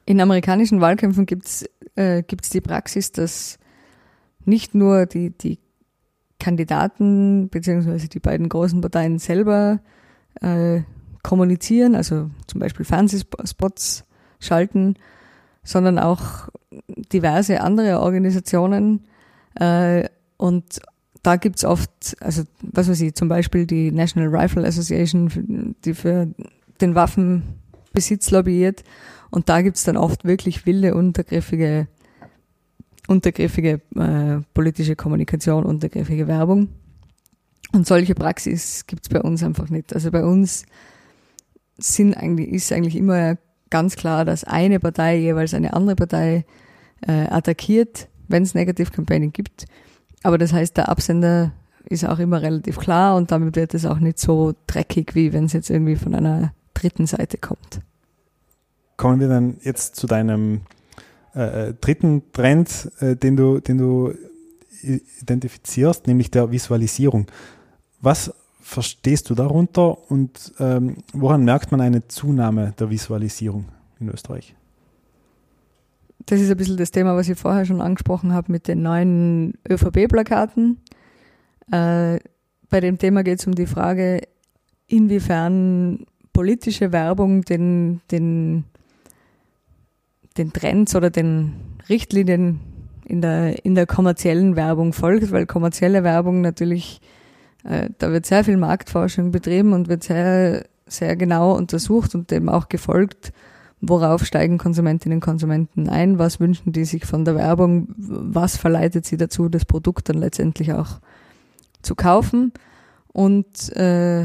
In 0.07 0.21
amerikanischen 0.21 0.81
Wahlkämpfen 0.81 1.27
gibt 1.27 1.47
es 1.47 1.69
äh, 1.95 2.23
die 2.25 2.61
Praxis, 2.61 3.13
dass 3.13 3.59
nicht 4.45 4.75
nur 4.75 5.07
die, 5.07 5.31
die 5.31 5.59
Kandidaten 6.41 7.49
bzw. 7.49 8.09
die 8.09 8.21
beiden 8.21 8.49
großen 8.49 8.81
Parteien 8.81 9.19
selber 9.19 9.81
äh, 10.41 10.81
kommunizieren, 11.23 11.95
also 11.95 12.31
zum 12.47 12.61
Beispiel 12.61 12.85
Fernsehspots 12.85 14.05
schalten, 14.41 14.95
sondern 15.63 15.99
auch 15.99 16.49
diverse 17.13 17.61
andere 17.61 18.01
Organisationen. 18.01 19.05
Äh, 19.55 20.09
und 20.37 20.81
da 21.23 21.37
gibt's 21.37 21.65
oft, 21.65 22.17
also 22.21 22.45
was 22.63 22.89
weiß 22.89 23.01
ich, 23.01 23.15
zum 23.15 23.29
Beispiel 23.29 23.67
die 23.67 23.91
National 23.91 24.35
Rifle 24.35 24.67
Association, 24.67 25.75
die 25.85 25.95
für 25.95 26.29
den 26.81 26.95
Waffenbesitz 26.95 28.31
lobbyiert. 28.31 28.85
Und 29.31 29.49
da 29.49 29.61
gibt's 29.61 29.85
dann 29.85 29.97
oft 29.97 30.25
wirklich 30.25 30.65
wilde, 30.65 30.95
untergriffige, 30.95 31.89
untergriffige 33.09 33.81
äh, 33.97 34.41
politische 34.55 34.97
Kommunikation, 34.97 35.65
untergriffige 35.65 36.29
Werbung. 36.29 36.69
Und 37.73 37.87
solche 37.87 38.15
Praxis 38.15 38.87
gibt's 38.87 39.09
bei 39.09 39.21
uns 39.21 39.43
einfach 39.43 39.69
nicht. 39.69 39.95
Also 39.95 40.11
bei 40.11 40.25
uns 40.25 40.65
sind 41.79 42.15
eigentlich, 42.15 42.49
ist 42.49 42.73
eigentlich 42.73 42.97
immer 42.97 43.37
ganz 43.71 43.97
klar, 43.97 44.25
dass 44.25 44.45
eine 44.45 44.81
Partei 44.81 45.17
jeweils 45.17 45.55
eine 45.55 45.73
andere 45.73 45.97
Partei 45.97 46.45
äh, 47.07 47.27
attackiert, 47.29 48.09
wenn 48.29 48.43
es 48.43 48.55
Negative 48.55 48.91
Campaigning 48.91 49.33
gibt. 49.33 49.67
Aber 50.23 50.39
das 50.39 50.53
heißt, 50.53 50.77
der 50.77 50.89
Absender 50.89 51.53
ist 51.85 52.05
auch 52.05 52.19
immer 52.19 52.43
relativ 52.43 52.79
klar 52.79 53.17
und 53.17 53.31
damit 53.31 53.57
wird 53.57 53.75
es 53.75 53.87
auch 53.87 53.99
nicht 53.99 54.19
so 54.19 54.55
dreckig, 54.67 55.15
wie 55.15 55.33
wenn 55.33 55.45
es 55.45 55.53
jetzt 55.53 55.71
irgendwie 55.71 55.97
von 55.97 56.15
einer 56.15 56.53
dritten 56.75 57.07
Seite 57.07 57.39
kommt. 57.39 57.81
Kommen 58.97 59.21
wir 59.21 59.29
dann 59.29 59.59
jetzt 59.63 59.97
zu 59.97 60.07
deinem 60.07 60.63
äh, 61.35 61.69
äh 61.69 61.75
dritten 61.81 62.33
Trend, 62.33 62.91
äh, 63.01 63.17
den, 63.17 63.37
du, 63.37 63.61
den 63.61 63.79
du 63.79 64.13
identifizierst, 64.83 66.07
nämlich 66.07 66.31
der 66.31 66.51
Visualisierung. 66.51 67.27
Was 68.01 68.33
verstehst 68.69 69.31
du 69.31 69.35
darunter 69.35 70.11
und 70.11 70.53
ähm, 70.59 70.99
woran 71.13 71.45
merkt 71.45 71.71
man 71.73 71.81
eine 71.81 72.07
Zunahme 72.09 72.75
der 72.79 72.91
Visualisierung 72.91 73.67
in 73.99 74.09
Österreich? 74.09 74.55
das 76.31 76.41
ist 76.41 76.51
ein 76.51 76.57
bisschen 76.57 76.77
das 76.77 76.91
Thema, 76.91 77.17
was 77.17 77.29
ich 77.29 77.39
vorher 77.39 77.65
schon 77.65 77.81
angesprochen 77.81 78.33
habe 78.33 78.53
mit 78.53 78.69
den 78.69 78.83
neuen 78.83 79.55
ÖVP-Plakaten. 79.69 80.79
Äh, 81.73 82.19
bei 82.69 82.81
dem 82.81 82.99
Thema 82.99 83.23
geht 83.23 83.41
es 83.41 83.47
um 83.47 83.55
die 83.55 83.67
Frage, 83.67 84.21
inwiefern 84.87 86.05
politische 86.35 86.93
Werbung 86.93 87.43
den, 87.43 88.03
den, 88.11 88.65
den 90.37 90.53
Trends 90.53 90.95
oder 90.95 91.09
den 91.09 91.55
Richtlinien 91.89 92.61
in 93.07 93.23
der, 93.23 93.65
in 93.65 93.75
der 93.75 93.87
kommerziellen 93.87 94.55
Werbung 94.55 94.93
folgt, 94.93 95.33
weil 95.33 95.47
kommerzielle 95.47 96.05
Werbung 96.05 96.43
natürlich, 96.43 97.01
da 97.65 98.13
wird 98.13 98.27
sehr 98.27 98.45
viel 98.45 98.57
Marktforschung 98.57 99.31
betrieben 99.31 99.73
und 99.73 99.89
wird 99.89 100.05
sehr, 100.05 100.65
sehr 100.87 101.17
genau 101.17 101.57
untersucht 101.57 102.15
und 102.15 102.31
eben 102.33 102.49
auch 102.49 102.69
gefolgt, 102.69 103.33
worauf 103.81 104.25
steigen 104.25 104.59
Konsumentinnen 104.59 105.17
und 105.19 105.25
Konsumenten 105.25 105.89
ein, 105.89 106.19
was 106.19 106.41
wünschen 106.41 106.73
die 106.73 106.85
sich 106.85 107.05
von 107.05 107.25
der 107.25 107.37
Werbung, 107.37 107.89
was 107.97 108.57
verleitet 108.57 109.07
sie 109.07 109.17
dazu, 109.17 109.49
das 109.49 109.65
Produkt 109.65 110.09
dann 110.09 110.19
letztendlich 110.19 110.73
auch 110.73 111.01
zu 111.83 111.95
kaufen. 111.95 112.53
Und 113.13 113.75
äh, 113.77 114.23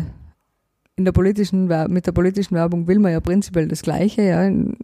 in 0.95 1.05
der 1.05 1.11
politischen 1.11 1.67
mit 1.89 2.07
der 2.07 2.11
politischen 2.11 2.55
Werbung 2.55 2.87
will 2.87 2.99
man 2.99 3.11
ja 3.11 3.19
prinzipiell 3.19 3.67
das 3.67 3.81
Gleiche. 3.81 4.23
Ja. 4.23 4.43
In, 4.43 4.75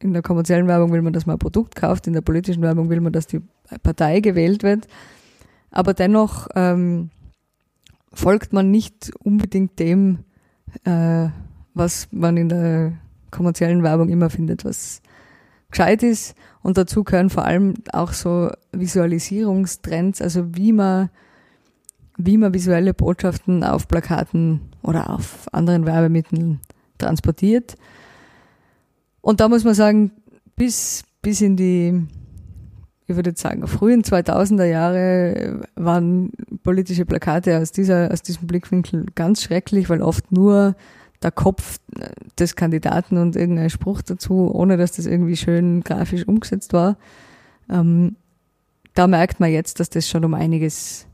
in 0.00 0.12
der 0.12 0.22
kommerziellen 0.22 0.68
Werbung 0.68 0.92
will 0.92 1.02
man, 1.02 1.12
dass 1.12 1.26
man 1.26 1.36
ein 1.36 1.40
Produkt 1.40 1.74
kauft, 1.74 2.06
in 2.06 2.12
der 2.12 2.20
politischen 2.20 2.62
Werbung 2.62 2.88
will 2.88 3.00
man, 3.00 3.12
dass 3.12 3.26
die 3.26 3.40
Partei 3.82 4.20
gewählt 4.20 4.62
wird. 4.62 4.86
Aber 5.70 5.94
dennoch 5.94 6.48
ähm, 6.54 7.10
folgt 8.12 8.52
man 8.52 8.70
nicht 8.70 9.10
unbedingt 9.22 9.78
dem, 9.78 10.20
äh, 10.84 11.28
was 11.74 12.08
man 12.10 12.36
in 12.36 12.48
der 12.48 12.92
kommerziellen 13.30 13.82
Werbung 13.82 14.08
immer 14.08 14.30
findet, 14.30 14.64
was 14.64 15.02
gescheit 15.70 16.02
ist. 16.02 16.34
Und 16.62 16.78
dazu 16.78 17.04
gehören 17.04 17.30
vor 17.30 17.44
allem 17.44 17.74
auch 17.92 18.12
so 18.12 18.50
Visualisierungstrends, 18.72 20.20
also 20.22 20.56
wie 20.56 20.72
man 20.72 21.10
wie 22.18 22.36
man 22.36 22.52
visuelle 22.52 22.92
Botschaften 22.92 23.62
auf 23.62 23.86
Plakaten 23.86 24.60
oder 24.82 25.08
auf 25.10 25.46
anderen 25.52 25.86
Werbemitteln 25.86 26.60
transportiert. 26.98 27.76
Und 29.20 29.40
da 29.40 29.48
muss 29.48 29.64
man 29.64 29.74
sagen, 29.74 30.10
bis, 30.56 31.04
bis 31.22 31.40
in 31.40 31.56
die, 31.56 32.06
ich 33.08 33.16
würde 33.16 33.30
jetzt 33.30 33.40
sagen, 33.40 33.66
frühen 33.66 34.02
2000er 34.02 34.66
Jahre 34.66 35.62
waren 35.74 36.30
politische 36.62 37.06
Plakate 37.06 37.58
aus, 37.58 37.72
dieser, 37.72 38.12
aus 38.12 38.20
diesem 38.20 38.46
Blickwinkel 38.46 39.06
ganz 39.14 39.42
schrecklich, 39.42 39.88
weil 39.88 40.02
oft 40.02 40.30
nur 40.30 40.76
der 41.22 41.32
Kopf 41.32 41.78
des 42.38 42.54
Kandidaten 42.54 43.16
und 43.16 43.34
irgendein 43.34 43.70
Spruch 43.70 44.02
dazu, 44.02 44.54
ohne 44.54 44.76
dass 44.76 44.92
das 44.92 45.06
irgendwie 45.06 45.36
schön 45.36 45.82
grafisch 45.82 46.28
umgesetzt 46.28 46.74
war. 46.74 46.98
Ähm, 47.70 48.16
da 48.94 49.06
merkt 49.06 49.40
man 49.40 49.50
jetzt, 49.50 49.80
dass 49.80 49.88
das 49.88 50.06
schon 50.06 50.24
um 50.26 50.34
einiges 50.34 51.06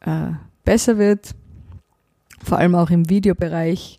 äh, 0.00 0.30
besser 0.64 0.98
wird, 0.98 1.34
vor 2.42 2.58
allem 2.58 2.76
auch 2.76 2.90
im 2.90 3.10
Videobereich, 3.10 3.98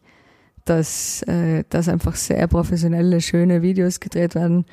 dass, 0.63 1.21
äh, 1.23 1.65
dass 1.69 1.89
einfach 1.89 2.15
sehr 2.15 2.47
professionelle, 2.47 3.19
schöne 3.19 3.61
Videos 3.61 3.99
gedreht 3.99 4.35
werden. 4.35 4.65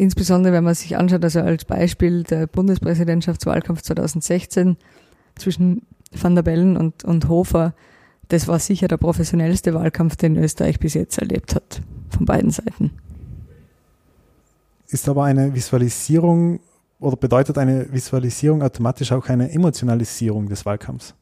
Insbesondere 0.00 0.52
wenn 0.52 0.62
man 0.62 0.74
sich 0.74 0.96
anschaut, 0.96 1.24
also 1.24 1.40
als 1.40 1.64
Beispiel 1.64 2.22
der 2.22 2.46
Bundespräsidentschaftswahlkampf 2.46 3.82
2016 3.82 4.76
zwischen 5.34 5.82
Van 6.12 6.36
der 6.36 6.42
Bellen 6.42 6.76
und, 6.76 7.04
und 7.04 7.28
Hofer, 7.28 7.74
das 8.28 8.46
war 8.46 8.60
sicher 8.60 8.86
der 8.86 8.96
professionellste 8.96 9.74
Wahlkampf, 9.74 10.14
den 10.14 10.36
Österreich 10.36 10.78
bis 10.78 10.94
jetzt 10.94 11.18
erlebt 11.18 11.56
hat, 11.56 11.82
von 12.10 12.26
beiden 12.26 12.50
Seiten. 12.50 12.92
Ist 14.86 15.08
aber 15.08 15.24
eine 15.24 15.52
Visualisierung 15.52 16.60
oder 17.00 17.16
bedeutet 17.16 17.58
eine 17.58 17.92
Visualisierung 17.92 18.62
automatisch 18.62 19.10
auch 19.10 19.28
eine 19.28 19.50
Emotionalisierung 19.50 20.48
des 20.48 20.64
Wahlkampfs? 20.64 21.14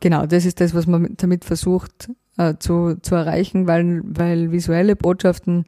Genau, 0.00 0.26
das 0.26 0.46
ist 0.46 0.60
das, 0.60 0.74
was 0.74 0.88
man 0.88 1.14
damit 1.16 1.44
versucht 1.44 2.10
äh, 2.38 2.54
zu, 2.58 2.96
zu 3.02 3.14
erreichen, 3.14 3.68
weil, 3.68 4.02
weil 4.04 4.50
visuelle 4.50 4.96
Botschaften 4.96 5.66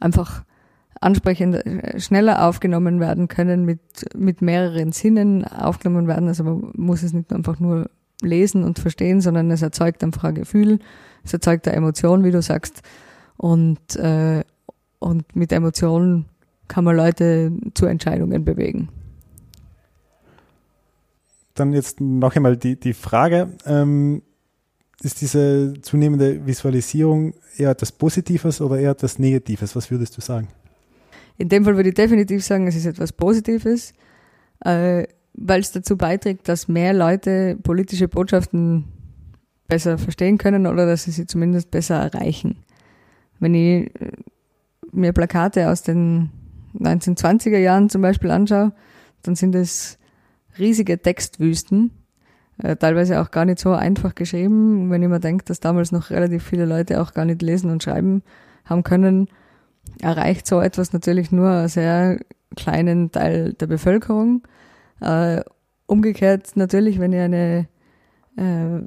einfach 0.00 0.44
ansprechend 1.00 1.54
äh, 1.54 2.00
schneller 2.00 2.46
aufgenommen 2.46 3.00
werden 3.00 3.28
können, 3.28 3.64
mit, 3.64 3.80
mit 4.16 4.42
mehreren 4.42 4.92
Sinnen 4.92 5.44
aufgenommen 5.44 6.06
werden. 6.06 6.28
Also 6.28 6.44
man 6.44 6.72
muss 6.76 7.02
es 7.02 7.12
nicht 7.12 7.32
einfach 7.32 7.60
nur 7.60 7.90
lesen 8.20 8.64
und 8.64 8.78
verstehen, 8.78 9.20
sondern 9.20 9.50
es 9.50 9.62
erzeugt 9.62 10.02
einfach 10.02 10.24
ein 10.24 10.34
Gefühl, 10.34 10.80
es 11.24 11.32
erzeugt 11.32 11.68
eine 11.68 11.76
Emotion, 11.76 12.24
wie 12.24 12.30
du 12.30 12.42
sagst. 12.42 12.82
Und, 13.36 13.96
äh, 13.96 14.42
und 14.98 15.36
mit 15.36 15.52
Emotionen 15.52 16.26
kann 16.66 16.84
man 16.84 16.96
Leute 16.96 17.52
zu 17.74 17.86
Entscheidungen 17.86 18.44
bewegen. 18.44 18.88
Dann 21.54 21.72
jetzt 21.72 22.00
noch 22.00 22.34
einmal 22.36 22.56
die, 22.56 22.78
die 22.78 22.94
Frage, 22.94 23.50
ähm, 23.64 24.22
ist 25.02 25.20
diese 25.20 25.74
zunehmende 25.82 26.44
Visualisierung 26.44 27.34
eher 27.56 27.70
etwas 27.70 27.92
Positives 27.92 28.60
oder 28.60 28.78
eher 28.78 28.90
etwas 28.90 29.18
Negatives? 29.18 29.76
Was 29.76 29.90
würdest 29.90 30.16
du 30.16 30.20
sagen? 30.20 30.48
In 31.38 31.48
dem 31.48 31.64
Fall 31.64 31.76
würde 31.76 31.90
ich 31.90 31.94
definitiv 31.94 32.44
sagen, 32.44 32.66
es 32.66 32.74
ist 32.74 32.86
etwas 32.86 33.12
Positives, 33.12 33.94
äh, 34.64 35.04
weil 35.34 35.60
es 35.60 35.70
dazu 35.70 35.96
beiträgt, 35.96 36.48
dass 36.48 36.66
mehr 36.66 36.92
Leute 36.92 37.56
politische 37.62 38.08
Botschaften 38.08 38.84
besser 39.68 39.98
verstehen 39.98 40.38
können 40.38 40.66
oder 40.66 40.84
dass 40.84 41.04
sie 41.04 41.12
sie 41.12 41.26
zumindest 41.26 41.70
besser 41.70 41.96
erreichen. 41.96 42.56
Wenn 43.38 43.54
ich 43.54 43.94
äh, 44.00 44.12
mir 44.90 45.12
Plakate 45.12 45.70
aus 45.70 45.82
den 45.82 46.30
1920er 46.76 47.58
Jahren 47.58 47.88
zum 47.88 48.02
Beispiel 48.02 48.30
anschaue, 48.30 48.72
dann 49.22 49.36
sind 49.36 49.54
es 49.54 49.98
riesige 50.58 51.00
Textwüsten, 51.00 51.92
äh, 52.60 52.74
teilweise 52.74 53.20
auch 53.20 53.30
gar 53.30 53.44
nicht 53.44 53.60
so 53.60 53.72
einfach 53.72 54.16
geschrieben. 54.16 54.90
Wenn 54.90 55.02
ich 55.02 55.08
mir 55.08 55.20
denke, 55.20 55.44
dass 55.44 55.60
damals 55.60 55.92
noch 55.92 56.10
relativ 56.10 56.42
viele 56.42 56.64
Leute 56.64 57.00
auch 57.00 57.14
gar 57.14 57.24
nicht 57.24 57.42
lesen 57.42 57.70
und 57.70 57.82
schreiben 57.82 58.22
haben 58.64 58.82
können, 58.82 59.28
erreicht 60.00 60.46
so 60.46 60.60
etwas 60.60 60.92
natürlich 60.92 61.32
nur 61.32 61.50
einen 61.50 61.68
sehr 61.68 62.20
kleinen 62.56 63.10
Teil 63.12 63.54
der 63.54 63.66
Bevölkerung. 63.66 64.42
Äh, 65.00 65.42
umgekehrt 65.86 66.56
natürlich, 66.56 66.98
wenn 66.98 67.12
ich 67.12 67.20
eine, 67.20 67.68
äh, 68.36 68.80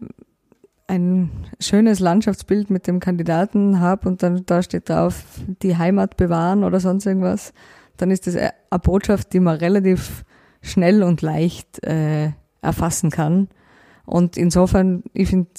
ein 0.87 1.31
schönes 1.59 1.99
Landschaftsbild 1.99 2.69
mit 2.69 2.87
dem 2.87 2.99
Kandidaten 2.99 3.79
habe 3.79 4.09
und 4.09 4.23
dann 4.23 4.45
da 4.45 4.61
steht 4.61 4.89
drauf, 4.89 5.23
die 5.61 5.77
Heimat 5.77 6.17
bewahren 6.17 6.63
oder 6.63 6.79
sonst 6.79 7.05
irgendwas, 7.05 7.53
dann 7.97 8.11
ist 8.11 8.27
das 8.27 8.35
eine 8.35 8.53
Botschaft, 8.81 9.33
die 9.33 9.39
man 9.39 9.57
relativ 9.57 10.25
schnell 10.61 11.03
und 11.03 11.21
leicht 11.21 11.83
äh, 11.85 12.31
erfassen 12.61 13.09
kann. 13.09 13.47
Und 14.05 14.37
insofern, 14.37 15.03
ich 15.13 15.29
finde, 15.29 15.49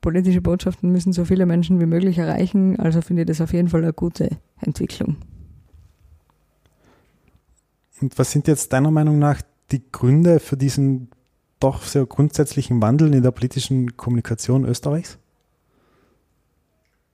politische 0.00 0.40
Botschaften 0.40 0.90
müssen 0.90 1.12
so 1.12 1.24
viele 1.24 1.46
Menschen 1.46 1.80
wie 1.80 1.86
möglich 1.86 2.18
erreichen. 2.18 2.78
Also 2.78 3.00
finde 3.00 3.22
ich 3.22 3.28
das 3.28 3.40
auf 3.40 3.52
jeden 3.52 3.68
Fall 3.68 3.82
eine 3.82 3.92
gute 3.92 4.30
Entwicklung. 4.60 5.16
Und 8.00 8.18
was 8.18 8.30
sind 8.30 8.46
jetzt 8.48 8.72
deiner 8.72 8.90
Meinung 8.90 9.18
nach 9.18 9.40
die 9.70 9.82
Gründe 9.90 10.40
für 10.40 10.56
diesen 10.56 11.10
doch 11.60 11.82
sehr 11.82 12.04
grundsätzlichen 12.04 12.82
Wandel 12.82 13.14
in 13.14 13.22
der 13.22 13.30
politischen 13.30 13.96
Kommunikation 13.96 14.64
Österreichs? 14.64 15.18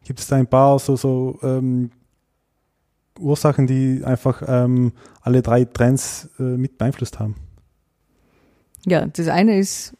Gibt 0.05 0.18
es 0.18 0.26
da 0.26 0.37
ein 0.37 0.48
paar 0.48 0.78
so, 0.78 0.96
so 0.96 1.38
ähm, 1.42 1.92
Ursachen, 3.18 3.66
die 3.66 4.02
einfach 4.05 4.42
ähm, 4.46 4.92
alle 5.20 5.42
drei 5.42 5.64
Trends 5.64 6.28
äh, 6.40 6.42
mit 6.42 6.78
beeinflusst 6.78 7.20
haben? 7.20 7.37
Ja, 8.85 9.07
das 9.07 9.28
eine 9.28 9.59
ist 9.59 9.96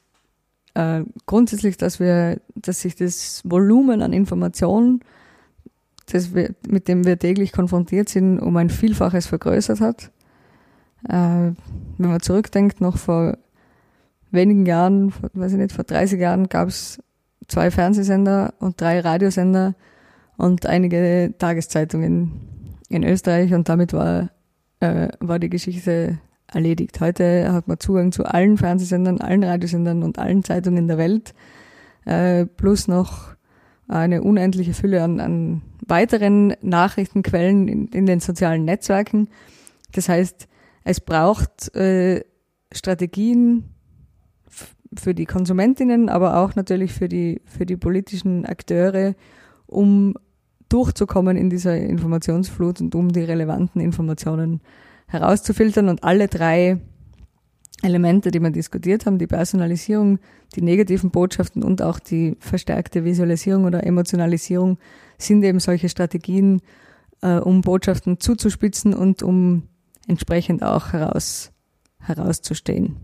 äh, 0.75 1.03
grundsätzlich, 1.27 1.77
dass 1.77 2.01
wir, 2.01 2.41
dass 2.57 2.81
sich 2.81 2.97
das 2.97 3.43
Volumen 3.45 4.03
an 4.03 4.13
Informationen, 4.13 5.01
das 6.07 6.35
wir, 6.35 6.55
mit 6.69 6.89
dem 6.89 7.05
wir 7.05 7.19
täglich 7.19 7.53
konfrontiert 7.53 8.09
sind, 8.09 8.39
um 8.39 8.57
ein 8.57 8.71
Vielfaches 8.71 9.27
vergrößert 9.27 9.81
hat. 9.81 10.11
Äh, 11.09 11.53
wenn 11.99 12.11
man 12.11 12.21
zurückdenkt, 12.21 12.81
noch 12.81 12.97
vor 12.97 13.37
wenigen 14.31 14.67
Jahren, 14.67 15.11
vor, 15.11 15.31
weiß 15.35 15.53
ich 15.53 15.59
nicht, 15.59 15.73
vor 15.73 15.85
30 15.85 16.21
Jahren 16.21 16.49
gab 16.49 16.69
es 16.69 17.03
zwei 17.49 17.71
Fernsehsender 17.71 18.55
und 18.59 18.81
drei 18.81 19.01
Radiosender 19.01 19.75
und 20.37 20.67
einige 20.67 21.35
Tageszeitungen 21.39 22.79
in 22.89 23.05
Österreich 23.05 23.53
und 23.55 23.69
damit 23.69 23.93
war, 23.93 24.31
äh, 24.81 25.09
war 25.21 25.39
die 25.39 25.51
Geschichte 25.51 26.19
erledigt. 26.47 27.01
Heute 27.01 27.53
hat 27.53 27.69
man 27.69 27.79
Zugang 27.79 28.13
zu 28.13 28.25
allen 28.25 28.59
Fernsehsendern, 28.59 29.21
allen 29.21 29.45
Radiosendern 29.45 30.03
und 30.03 30.19
allen 30.19 30.45
Zeitungen 30.45 30.89
der 30.89 30.99
Welt, 30.99 31.35
äh, 32.05 32.47
plus 32.47 32.89
noch 32.89 33.33
eine 33.89 34.23
unendliche 34.23 34.75
Fülle 34.75 35.03
an, 35.03 35.21
an 35.21 35.63
weiteren 35.87 36.55
Nachrichtenquellen 36.63 37.69
in, 37.69 37.89
in, 37.89 38.07
den 38.07 38.21
sozialen 38.21 38.65
Netzwerken. 38.65 39.29
Das 39.93 40.09
heißt, 40.09 40.49
es 40.85 41.01
braucht 41.01 41.75
äh, 41.75 42.23
Strategien 42.73 43.65
für 44.97 45.15
die 45.15 45.27
Konsumentinnen, 45.27 46.09
aber 46.09 46.39
auch 46.39 46.55
natürlich 46.55 46.93
für 46.93 47.09
die, 47.09 47.41
für 47.45 47.67
die 47.67 47.77
politischen 47.77 48.47
Akteure, 48.47 49.15
um 49.67 50.15
durchzukommen 50.69 51.37
in 51.37 51.51
dieser 51.51 51.77
Informationsflut 51.77 52.81
und 52.81 52.95
um 52.95 53.11
die 53.11 53.21
relevanten 53.21 53.81
Informationen 53.81 54.61
herauszufiltern. 55.07 55.89
Und 55.89 56.03
alle 56.03 56.29
drei 56.29 56.79
Elemente, 57.83 58.31
die 58.31 58.41
wir 58.41 58.51
diskutiert 58.51 59.07
haben, 59.07 59.19
die 59.19 59.27
Personalisierung, 59.27 60.19
die 60.55 60.63
negativen 60.63 61.11
Botschaften 61.11 61.63
und 61.63 61.83
auch 61.83 61.99
die 61.99 62.37
verstärkte 62.39 63.05
Visualisierung 63.05 63.65
oder 63.65 63.85
Emotionalisierung, 63.85 64.79
sind 65.19 65.43
eben 65.45 65.61
solche 65.61 65.89
Strategien, 65.89 66.61
äh, 67.21 67.37
um 67.37 67.61
Botschaften 67.61 68.21
zuzuspitzen 68.21 68.95
und 68.95 69.23
um 69.23 69.69
entsprechend 70.07 70.63
auch 70.63 70.93
heraus, 70.93 71.53
herauszustehen. 71.99 72.97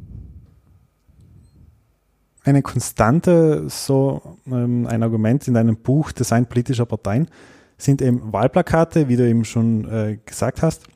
Eine 2.44 2.62
Konstante, 2.62 3.68
so 3.68 4.38
ähm, 4.46 4.86
ein 4.86 5.02
Argument 5.02 5.46
in 5.48 5.54
deinem 5.54 5.76
Buch 5.76 6.12
Design 6.12 6.46
politischer 6.46 6.86
Parteien, 6.86 7.28
sind 7.76 8.02
eben 8.02 8.32
Wahlplakate, 8.32 9.08
wie 9.08 9.16
du 9.16 9.28
eben 9.28 9.44
schon 9.44 9.88
äh, 9.88 10.18
gesagt 10.24 10.62
hast. 10.62 10.86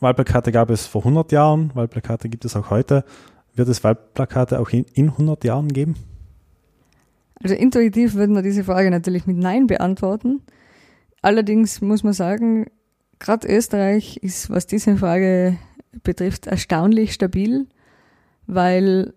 Wahlplakate 0.00 0.52
gab 0.52 0.70
es 0.70 0.86
vor 0.86 1.02
100 1.02 1.32
Jahren, 1.32 1.70
Wahlplakate 1.74 2.28
gibt 2.28 2.44
es 2.44 2.56
auch 2.56 2.70
heute. 2.70 3.04
Wird 3.54 3.68
es 3.68 3.82
Wahlplakate 3.82 4.60
auch 4.60 4.70
in, 4.70 4.84
in 4.94 5.10
100 5.10 5.44
Jahren 5.44 5.68
geben? 5.68 5.96
Also 7.42 7.54
intuitiv 7.54 8.14
würden 8.14 8.34
wir 8.34 8.42
diese 8.42 8.64
Frage 8.64 8.90
natürlich 8.90 9.26
mit 9.26 9.36
Nein 9.36 9.66
beantworten. 9.66 10.42
Allerdings 11.22 11.80
muss 11.80 12.02
man 12.02 12.12
sagen, 12.12 12.66
gerade 13.18 13.48
Österreich 13.48 14.18
ist, 14.18 14.50
was 14.50 14.66
diese 14.66 14.96
Frage 14.96 15.56
betrifft, 16.02 16.46
erstaunlich 16.46 17.12
stabil, 17.12 17.66
weil 18.46 19.14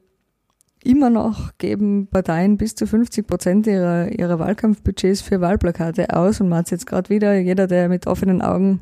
immer 0.84 1.10
noch 1.10 1.58
geben 1.58 2.08
Parteien 2.08 2.58
bis 2.58 2.76
zu 2.76 2.88
50 2.88 3.28
Prozent 3.28 3.68
ihrer, 3.68 4.10
ihrer 4.10 4.40
Wahlkampfbudgets 4.40 5.22
für 5.22 5.42
Wahlplakate 5.42 6.16
aus 6.16 6.42
und 6.42 6.50
man 6.50 6.60
hat 6.60 6.66
es 6.66 6.72
jetzt 6.72 6.88
gerade 6.88 7.10
wieder, 7.10 7.38
jeder, 7.38 7.68
der 7.68 7.88
mit 7.88 8.08
offenen 8.08 8.42
Augen 8.42 8.82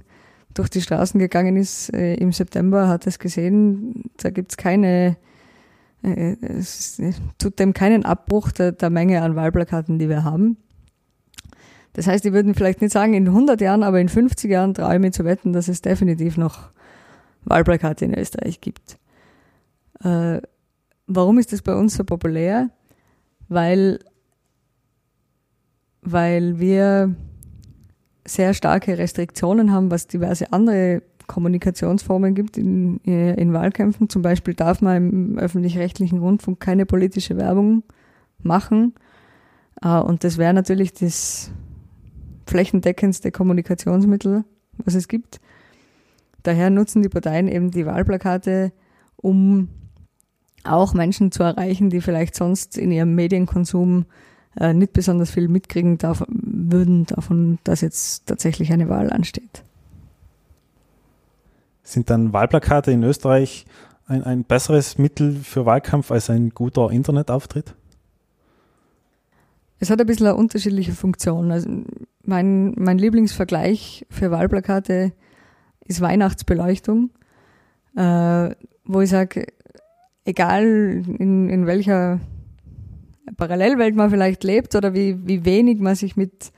durch 0.53 0.69
die 0.69 0.81
Straßen 0.81 1.19
gegangen 1.19 1.57
ist 1.57 1.93
äh, 1.93 2.15
im 2.15 2.31
September, 2.31 2.87
hat 2.87 3.05
es 3.05 3.19
gesehen, 3.19 4.09
da 4.17 4.29
gibt 4.29 4.51
es 4.51 4.57
keine, 4.57 5.17
es 6.01 7.01
tut 7.37 7.59
dem 7.59 7.73
keinen 7.73 8.05
Abbruch 8.05 8.51
der, 8.51 8.71
der 8.71 8.89
Menge 8.89 9.21
an 9.21 9.35
Wahlplakaten, 9.35 9.99
die 9.99 10.09
wir 10.09 10.23
haben. 10.23 10.57
Das 11.93 12.07
heißt, 12.07 12.23
die 12.23 12.33
würden 12.33 12.55
vielleicht 12.55 12.81
nicht 12.81 12.93
sagen 12.93 13.13
in 13.13 13.27
100 13.27 13.59
Jahren, 13.59 13.83
aber 13.83 13.99
in 13.99 14.09
50 14.09 14.49
Jahren 14.49 14.73
traue 14.73 14.95
ich 14.95 15.01
mir 15.01 15.11
zu 15.11 15.25
wetten, 15.25 15.53
dass 15.53 15.67
es 15.67 15.81
definitiv 15.81 16.37
noch 16.37 16.69
Wahlplakate 17.43 18.05
in 18.05 18.17
Österreich 18.17 18.61
gibt. 18.61 18.97
Äh, 20.03 20.41
warum 21.07 21.39
ist 21.39 21.51
das 21.51 21.61
bei 21.61 21.75
uns 21.75 21.95
so 21.95 22.03
populär? 22.03 22.69
Weil, 23.49 23.99
weil 26.01 26.59
wir 26.59 27.15
sehr 28.25 28.53
starke 28.53 28.97
Restriktionen 28.97 29.71
haben, 29.71 29.91
was 29.91 30.07
diverse 30.07 30.53
andere 30.53 31.01
Kommunikationsformen 31.29 32.35
gibt 32.35 32.57
in, 32.57 32.97
in 32.97 33.53
Wahlkämpfen. 33.53 34.09
Zum 34.09 34.21
Beispiel 34.21 34.53
darf 34.53 34.81
man 34.81 34.97
im 34.97 35.39
öffentlich-rechtlichen 35.39 36.19
Rundfunk 36.19 36.59
keine 36.59 36.85
politische 36.85 37.37
Werbung 37.37 37.83
machen. 38.43 38.95
Äh, 39.81 39.99
und 39.99 40.25
das 40.25 40.37
wäre 40.37 40.53
natürlich 40.53 40.93
das 40.93 41.51
flächendeckendste 42.45 43.31
Kommunikationsmittel, 43.31 44.43
was 44.83 44.95
es 44.95 45.07
gibt. 45.07 45.39
Daher 46.43 46.69
nutzen 46.69 47.03
die 47.03 47.09
Parteien 47.09 47.47
eben 47.47 47.71
die 47.71 47.85
Wahlplakate, 47.85 48.71
um 49.15 49.69
auch 50.63 50.93
Menschen 50.93 51.31
zu 51.31 51.43
erreichen, 51.43 51.89
die 51.89 52.01
vielleicht 52.01 52.35
sonst 52.35 52.77
in 52.77 52.91
ihrem 52.91 53.13
Medienkonsum 53.15 54.05
äh, 54.59 54.73
nicht 54.73 54.93
besonders 54.93 55.31
viel 55.31 55.47
mitkriegen 55.47 55.97
würden 56.01 57.05
davon, 57.05 57.59
dass 57.63 57.81
jetzt 57.81 58.25
tatsächlich 58.25 58.73
eine 58.73 58.89
Wahl 58.89 59.11
ansteht. 59.11 59.63
Sind 61.89 62.11
dann 62.11 62.33
Wahlplakate 62.33 62.91
in 62.91 63.01
Österreich 63.01 63.65
ein, 64.05 64.23
ein 64.23 64.43
besseres 64.43 64.99
Mittel 64.99 65.33
für 65.33 65.65
Wahlkampf 65.65 66.11
als 66.11 66.29
ein 66.29 66.51
guter 66.51 66.91
Internetauftritt? 66.91 67.73
Es 69.79 69.89
hat 69.89 69.99
ein 69.99 70.05
bisschen 70.05 70.27
eine 70.27 70.35
unterschiedliche 70.35 70.91
Funktion. 70.91 71.51
Also 71.51 71.67
mein, 72.23 72.75
mein 72.77 72.99
Lieblingsvergleich 72.99 74.05
für 74.11 74.29
Wahlplakate 74.29 75.13
ist 75.83 75.99
Weihnachtsbeleuchtung, 75.99 77.09
äh, 77.95 78.51
wo 78.85 79.01
ich 79.01 79.09
sage, 79.09 79.47
egal 80.25 80.65
in, 81.17 81.49
in 81.49 81.65
welcher 81.65 82.19
Parallelwelt 83.35 83.95
man 83.95 84.11
vielleicht 84.11 84.43
lebt 84.43 84.75
oder 84.75 84.93
wie, 84.93 85.27
wie 85.27 85.43
wenig 85.43 85.79
man 85.79 85.95
sich 85.95 86.15
mit, 86.15 86.51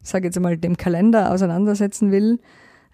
sage 0.00 0.28
jetzt 0.28 0.40
mal, 0.40 0.56
dem 0.56 0.78
Kalender 0.78 1.30
auseinandersetzen 1.30 2.10
will, 2.10 2.40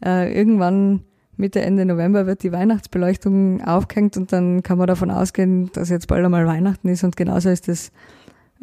äh, 0.04 0.37
irgendwann 0.37 1.04
Mitte, 1.37 1.61
Ende 1.61 1.85
November 1.85 2.27
wird 2.27 2.42
die 2.42 2.53
Weihnachtsbeleuchtung 2.53 3.62
aufgehängt 3.62 4.16
und 4.16 4.33
dann 4.33 4.62
kann 4.62 4.79
man 4.79 4.87
davon 4.87 5.11
ausgehen, 5.11 5.70
dass 5.73 5.90
jetzt 5.90 6.07
bald 6.07 6.25
einmal 6.25 6.47
Weihnachten 6.47 6.88
ist 6.88 7.05
und 7.05 7.16
genauso 7.16 7.49
ist 7.49 7.68
es 7.68 7.90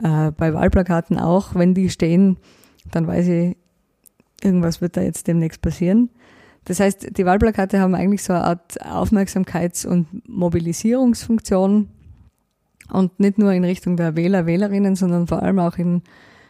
äh, 0.01 0.31
bei 0.31 0.53
Wahlplakaten 0.53 1.19
auch. 1.19 1.55
Wenn 1.55 1.73
die 1.73 1.89
stehen, 1.89 2.37
dann 2.91 3.07
weiß 3.07 3.27
ich, 3.27 3.57
irgendwas 4.41 4.81
wird 4.81 4.97
da 4.97 5.01
jetzt 5.01 5.27
demnächst 5.27 5.61
passieren. 5.61 6.09
Das 6.65 6.79
heißt, 6.79 7.17
die 7.17 7.25
Wahlplakate 7.25 7.79
haben 7.79 7.95
eigentlich 7.95 8.23
so 8.23 8.33
eine 8.33 8.43
Art 8.43 8.81
Aufmerksamkeits- 8.85 9.85
und 9.85 10.27
Mobilisierungsfunktion 10.29 11.89
und 12.91 13.19
nicht 13.19 13.37
nur 13.37 13.51
in 13.51 13.63
Richtung 13.63 13.97
der 13.97 14.15
Wähler, 14.15 14.45
Wählerinnen, 14.45 14.95
sondern 14.95 15.27
vor 15.27 15.41
allem 15.41 15.59
auch 15.59 15.77
in, 15.77 16.03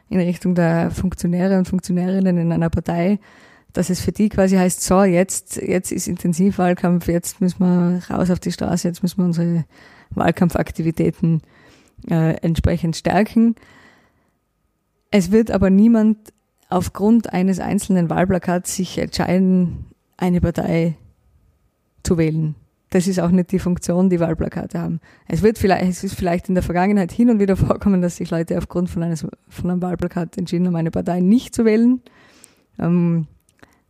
in 0.09 0.19
Richtung 0.19 0.53
der 0.53 0.91
Funktionäre 0.91 1.57
und 1.57 1.67
Funktionärinnen 1.67 2.37
in 2.37 2.51
einer 2.51 2.69
Partei, 2.69 3.19
dass 3.73 3.89
es 3.89 4.01
für 4.01 4.11
die 4.11 4.29
quasi 4.29 4.55
heißt, 4.57 4.81
so, 4.81 5.03
jetzt, 5.03 5.57
jetzt 5.57 5.91
ist 5.91 6.07
Intensivwahlkampf, 6.07 7.07
jetzt 7.07 7.41
müssen 7.41 7.59
wir 7.59 8.01
raus 8.09 8.29
auf 8.29 8.39
die 8.39 8.51
Straße, 8.51 8.87
jetzt 8.87 9.01
müssen 9.01 9.19
wir 9.19 9.25
unsere 9.25 9.65
Wahlkampfaktivitäten 10.11 11.41
äh, 12.09 12.35
entsprechend 12.41 12.95
stärken. 12.95 13.55
Es 15.09 15.31
wird 15.31 15.51
aber 15.51 15.69
niemand 15.69 16.17
aufgrund 16.69 17.33
eines 17.33 17.59
einzelnen 17.59 18.09
Wahlplakats 18.09 18.75
sich 18.75 18.97
entscheiden, 18.97 19.85
eine 20.17 20.41
Partei 20.41 20.95
zu 22.03 22.17
wählen. 22.17 22.55
Das 22.89 23.07
ist 23.07 23.19
auch 23.19 23.29
nicht 23.29 23.53
die 23.53 23.59
Funktion, 23.59 24.09
die 24.09 24.19
Wahlplakate 24.19 24.79
haben. 24.79 24.99
Es 25.27 25.41
wird 25.41 25.57
vielleicht, 25.57 25.85
es 25.85 26.03
ist 26.03 26.15
vielleicht 26.15 26.49
in 26.49 26.55
der 26.55 26.63
Vergangenheit 26.63 27.11
hin 27.11 27.29
und 27.29 27.39
wieder 27.39 27.55
vorkommen, 27.57 28.01
dass 28.01 28.17
sich 28.17 28.29
Leute 28.29 28.57
aufgrund 28.57 28.89
von, 28.89 29.03
eines, 29.03 29.25
von 29.47 29.69
einem 29.69 29.81
Wahlplakat 29.81 30.37
entschieden 30.37 30.67
haben, 30.67 30.75
eine 30.75 30.91
Partei 30.91 31.21
nicht 31.21 31.55
zu 31.55 31.63
wählen. 31.63 32.01
Ähm, 32.79 33.27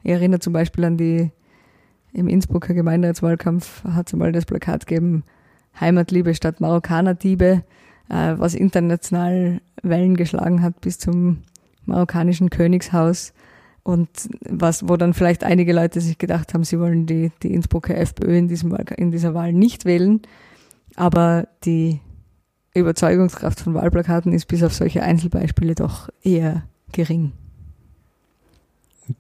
ich 0.04 0.12
erinnere 0.12 0.40
zum 0.40 0.54
Beispiel 0.54 0.84
an 0.86 0.98
die, 0.98 1.32
im 2.14 2.28
Innsbrucker 2.28 2.74
Gemeinderatswahlkampf 2.74 3.84
hat 3.86 4.08
es 4.08 4.14
mal 4.14 4.32
das 4.32 4.46
Plakat 4.46 4.86
gegeben, 4.86 5.24
Heimatliebe 5.80 6.36
statt 6.36 6.60
Marokkaner-Diebe, 6.60 7.64
äh, 8.10 8.34
was 8.38 8.54
international 8.54 9.62
Wellen 9.82 10.16
geschlagen 10.18 10.62
hat 10.62 10.82
bis 10.82 11.00
zum 11.00 11.44
marokkanischen 11.86 12.50
Königshaus. 12.50 13.34
Und 13.84 14.10
was, 14.48 14.88
wo 14.88 14.96
dann 14.96 15.14
vielleicht 15.14 15.44
einige 15.44 15.74
Leute 15.74 16.02
sich 16.02 16.18
gedacht 16.18 16.54
haben, 16.54 16.64
sie 16.64 16.80
wollen 16.80 17.08
die, 17.08 17.32
die 17.42 17.54
Innsbrucker 17.54 17.98
FPÖ 17.98 18.38
in, 18.38 18.48
diesem 18.48 18.76
in 18.98 19.12
dieser 19.12 19.34
Wahl 19.34 19.54
nicht 19.54 19.86
wählen. 19.86 20.22
Aber 20.96 21.48
die 21.64 22.00
Überzeugungskraft 22.76 23.60
von 23.60 23.74
Wahlplakaten 23.74 24.34
ist 24.34 24.46
bis 24.48 24.62
auf 24.62 24.74
solche 24.74 25.02
Einzelbeispiele 25.02 25.74
doch 25.74 26.10
eher 26.22 26.64
gering. 26.92 27.32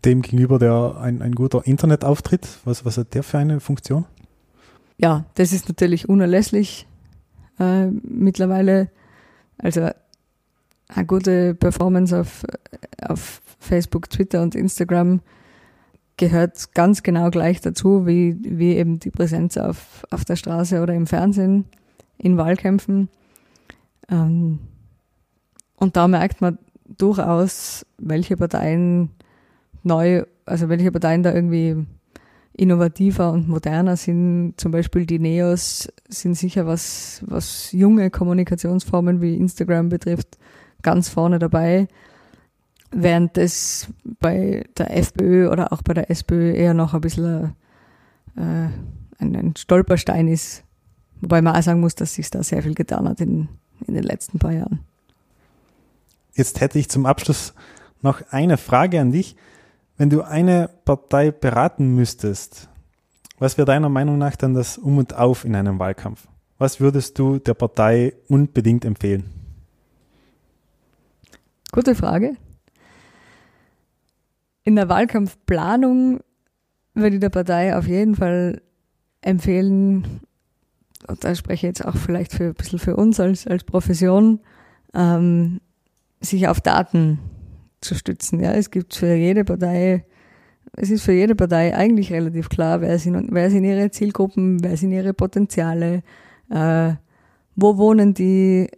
Dem 0.05 0.21
gegenüber 0.21 0.59
der 0.59 0.97
ein, 1.01 1.21
ein 1.21 1.33
guter 1.33 1.65
Internetauftritt, 1.65 2.47
was, 2.65 2.85
was 2.85 2.97
hat 2.97 3.13
der 3.13 3.23
für 3.23 3.37
eine 3.37 3.59
Funktion? 3.59 4.05
Ja, 4.97 5.25
das 5.35 5.51
ist 5.51 5.67
natürlich 5.67 6.07
unerlässlich 6.07 6.87
äh, 7.59 7.87
mittlerweile. 7.87 8.89
Also 9.57 9.89
eine 10.87 11.05
gute 11.05 11.55
Performance 11.55 12.19
auf, 12.19 12.45
auf 13.01 13.41
Facebook, 13.59 14.09
Twitter 14.09 14.41
und 14.41 14.55
Instagram 14.55 15.21
gehört 16.17 16.73
ganz 16.73 17.01
genau 17.01 17.31
gleich 17.31 17.61
dazu, 17.61 18.05
wie, 18.05 18.37
wie 18.41 18.75
eben 18.75 18.99
die 18.99 19.09
Präsenz 19.09 19.57
auf, 19.57 20.05
auf 20.11 20.23
der 20.25 20.35
Straße 20.35 20.81
oder 20.81 20.93
im 20.93 21.07
Fernsehen 21.07 21.65
in 22.17 22.37
Wahlkämpfen. 22.37 23.09
Ähm, 24.09 24.59
und 25.75 25.95
da 25.95 26.07
merkt 26.07 26.41
man 26.41 26.59
durchaus, 26.97 27.85
welche 27.97 28.37
Parteien 28.37 29.09
neu, 29.83 30.23
also 30.45 30.69
welche 30.69 30.91
Parteien 30.91 31.23
da 31.23 31.33
irgendwie 31.33 31.85
innovativer 32.53 33.31
und 33.31 33.47
moderner 33.47 33.95
sind. 33.95 34.53
Zum 34.57 34.71
Beispiel 34.71 35.05
die 35.05 35.19
Neos 35.19 35.91
sind 36.09 36.35
sicher, 36.35 36.67
was, 36.67 37.23
was 37.25 37.71
junge 37.71 38.09
Kommunikationsformen 38.09 39.21
wie 39.21 39.35
Instagram 39.35 39.89
betrifft, 39.89 40.37
ganz 40.81 41.09
vorne 41.09 41.39
dabei 41.39 41.87
während 42.91 43.37
das 43.37 43.87
bei 44.19 44.65
der 44.77 44.95
FPÖ 44.95 45.49
oder 45.49 45.71
auch 45.73 45.81
bei 45.81 45.93
der 45.93 46.11
SPÖ 46.11 46.53
eher 46.53 46.73
noch 46.73 46.93
ein 46.93 47.01
bisschen 47.01 47.55
äh, 48.35 48.67
ein, 49.19 49.35
ein, 49.35 49.53
Stolperstein 49.57 50.27
ist. 50.27 50.63
Wobei 51.21 51.41
man 51.41 51.55
auch 51.55 51.61
sagen 51.61 51.79
muss, 51.79 51.95
dass 51.95 52.15
sich 52.15 52.29
da 52.29 52.43
sehr 52.43 52.61
viel 52.63 52.75
getan 52.75 53.07
hat 53.07 53.21
in, 53.21 53.47
in 53.87 53.93
den 53.93 54.03
letzten 54.03 54.39
paar 54.39 54.51
Jahren. 54.51 54.79
Jetzt 56.33 56.61
hätte 56.61 56.79
ich 56.79 56.89
zum 56.89 57.05
Abschluss 57.05 57.53
Noch 58.01 58.21
eine 58.31 58.57
Frage 58.57 58.99
an 58.99 59.11
dich. 59.11 59.35
Wenn 60.01 60.09
du 60.09 60.23
eine 60.23 60.67
Partei 60.83 61.29
beraten 61.29 61.93
müsstest, 61.93 62.69
was 63.37 63.59
wäre 63.59 63.67
deiner 63.67 63.87
Meinung 63.87 64.17
nach 64.17 64.35
dann 64.35 64.55
das 64.55 64.79
Um 64.79 64.97
und 64.97 65.13
Auf 65.13 65.45
in 65.45 65.55
einem 65.55 65.77
Wahlkampf? 65.77 66.27
Was 66.57 66.79
würdest 66.79 67.19
du 67.19 67.37
der 67.37 67.53
Partei 67.53 68.15
unbedingt 68.27 68.83
empfehlen? 68.83 69.29
Gute 71.71 71.93
Frage. 71.93 72.35
In 74.63 74.75
der 74.75 74.89
Wahlkampfplanung 74.89 76.21
würde 76.95 77.17
ich 77.17 77.21
der 77.21 77.29
Partei 77.29 77.77
auf 77.77 77.85
jeden 77.85 78.15
Fall 78.15 78.63
empfehlen, 79.21 80.21
und 81.07 81.23
da 81.23 81.35
spreche 81.35 81.67
ich 81.67 81.77
jetzt 81.77 81.85
auch 81.85 81.95
vielleicht 81.95 82.33
für 82.33 82.45
ein 82.45 82.55
bisschen 82.55 82.79
für 82.79 82.95
uns 82.95 83.19
als, 83.19 83.45
als 83.45 83.63
Profession, 83.65 84.39
ähm, 84.95 85.61
sich 86.21 86.47
auf 86.47 86.59
Daten 86.59 87.19
zu 87.81 87.95
stützen. 87.95 88.39
Ja, 88.39 88.53
es 88.53 88.71
gibt 88.71 88.95
für 88.95 89.13
jede 89.13 89.43
Partei, 89.43 90.05
es 90.73 90.89
ist 90.89 91.03
für 91.03 91.11
jede 91.11 91.35
Partei 91.35 91.75
eigentlich 91.75 92.13
relativ 92.13 92.49
klar, 92.49 92.81
wer 92.81 92.97
sind, 92.99 93.27
wer 93.31 93.49
sind 93.49 93.63
ihre 93.63 93.91
Zielgruppen, 93.91 94.63
wer 94.63 94.77
sind 94.77 94.91
ihre 94.91 95.13
Potenziale, 95.13 96.03
äh, 96.49 96.93
wo 97.55 97.77
wohnen 97.77 98.13
die, 98.13 98.69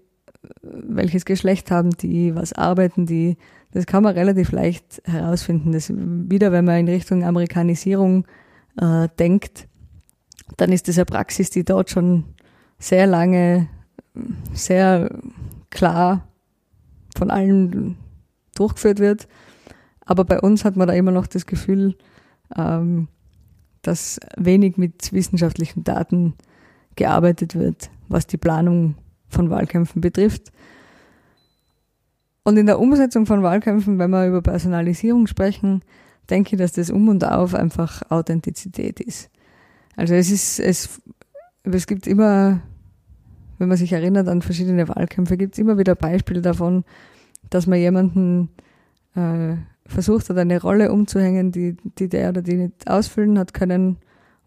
welches 0.62 1.26
Geschlecht 1.26 1.70
haben 1.70 1.92
die, 1.92 2.34
was 2.36 2.54
arbeiten 2.54 3.06
die. 3.06 3.38
Das 3.72 3.86
kann 3.86 4.04
man 4.04 4.14
relativ 4.14 4.52
leicht 4.52 5.02
herausfinden. 5.06 5.72
Das 5.72 5.92
wieder, 5.92 6.52
wenn 6.52 6.66
man 6.66 6.80
in 6.80 6.88
Richtung 6.88 7.24
Amerikanisierung 7.24 8.26
äh, 8.80 9.08
denkt, 9.20 9.68
dann 10.58 10.72
ist 10.72 10.88
das 10.88 10.98
eine 10.98 11.06
Praxis, 11.06 11.50
die 11.50 11.64
dort 11.64 11.90
schon 11.90 12.26
sehr 12.80 13.08
lange, 13.08 13.68
sehr 14.54 15.10
klar 15.70 16.28
von 17.18 17.32
allen 17.32 17.98
durchgeführt 18.56 19.00
wird. 19.00 19.28
Aber 20.06 20.26
bei 20.26 20.40
uns 20.40 20.66
hat 20.66 20.76
man 20.76 20.88
da 20.88 20.94
immer 20.94 21.12
noch 21.12 21.28
das 21.28 21.46
Gefühl, 21.46 21.96
ähm, 22.56 23.08
dass 23.82 24.20
wenig 24.38 24.78
mit 24.78 25.14
wissenschaftlichen 25.14 25.84
Daten 25.84 26.34
gearbeitet 26.96 27.56
wird, 27.56 27.90
was 28.08 28.28
die 28.28 28.38
Planung 28.38 28.96
von 29.30 29.50
Wahlkämpfen 29.50 30.02
betrifft. 30.02 30.52
Und 32.44 32.58
in 32.58 32.66
der 32.66 32.80
Umsetzung 32.80 33.26
von 33.26 33.44
Wahlkämpfen, 33.44 34.00
wenn 34.00 34.12
wir 34.12 34.28
über 34.28 34.42
Personalisierung 34.42 35.28
sprechen, 35.28 35.82
denke 36.30 36.56
ich, 36.56 36.60
dass 36.60 36.74
das 36.74 36.90
Um 36.90 37.08
und 37.08 37.24
Auf 37.24 37.54
einfach 37.56 38.02
Authentizität 38.10 39.00
ist. 39.00 39.30
Also 39.96 40.14
es 40.14 40.30
ist, 40.30 40.60
es, 40.60 41.02
es 41.64 41.88
gibt 41.88 42.08
immer, 42.08 42.62
wenn 43.58 43.68
man 43.70 43.78
sich 43.78 43.94
erinnert 43.94 44.28
an 44.28 44.42
verschiedene 44.42 44.88
Wahlkämpfe, 44.88 45.38
gibt 45.38 45.54
es 45.54 45.60
immer 45.60 45.78
wieder 45.78 45.96
Beispiele 45.96 46.42
davon, 46.42 46.84
dass 47.50 47.68
man 47.68 47.80
jemanden 47.80 48.50
äh, 49.16 49.56
versucht 49.86 50.30
hat, 50.30 50.38
eine 50.38 50.62
Rolle 50.62 50.92
umzuhängen, 50.92 51.52
die, 51.52 51.78
die 52.00 52.10
der 52.10 52.30
oder 52.30 52.42
die 52.42 52.56
nicht 52.56 52.90
ausfüllen 52.90 53.38
hat 53.38 53.54
können 53.54 53.98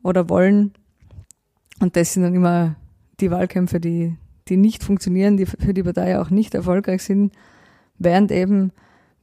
oder 0.02 0.28
wollen. 0.28 0.72
Und 1.80 1.96
das 1.96 2.12
sind 2.12 2.22
dann 2.22 2.34
immer 2.34 2.76
die 3.20 3.30
Wahlkämpfe, 3.30 3.80
die, 3.80 4.16
die 4.48 4.56
nicht 4.56 4.82
funktionieren, 4.82 5.36
die 5.36 5.46
für 5.46 5.74
die 5.74 5.82
Partei 5.82 6.18
auch 6.18 6.30
nicht 6.30 6.54
erfolgreich 6.54 7.02
sind, 7.02 7.32
während 7.98 8.30
eben, 8.30 8.72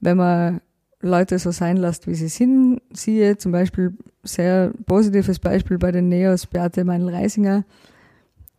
wenn 0.00 0.16
man 0.16 0.60
Leute 1.00 1.38
so 1.38 1.50
sein 1.50 1.76
lässt, 1.76 2.06
wie 2.06 2.14
sie 2.14 2.28
sind, 2.28 2.80
siehe 2.92 3.36
zum 3.36 3.52
Beispiel 3.52 3.96
sehr 4.22 4.72
positives 4.86 5.38
Beispiel 5.38 5.78
bei 5.78 5.92
den 5.92 6.08
Neos 6.08 6.46
Beate 6.46 6.84
Meinl-Reisinger, 6.84 7.64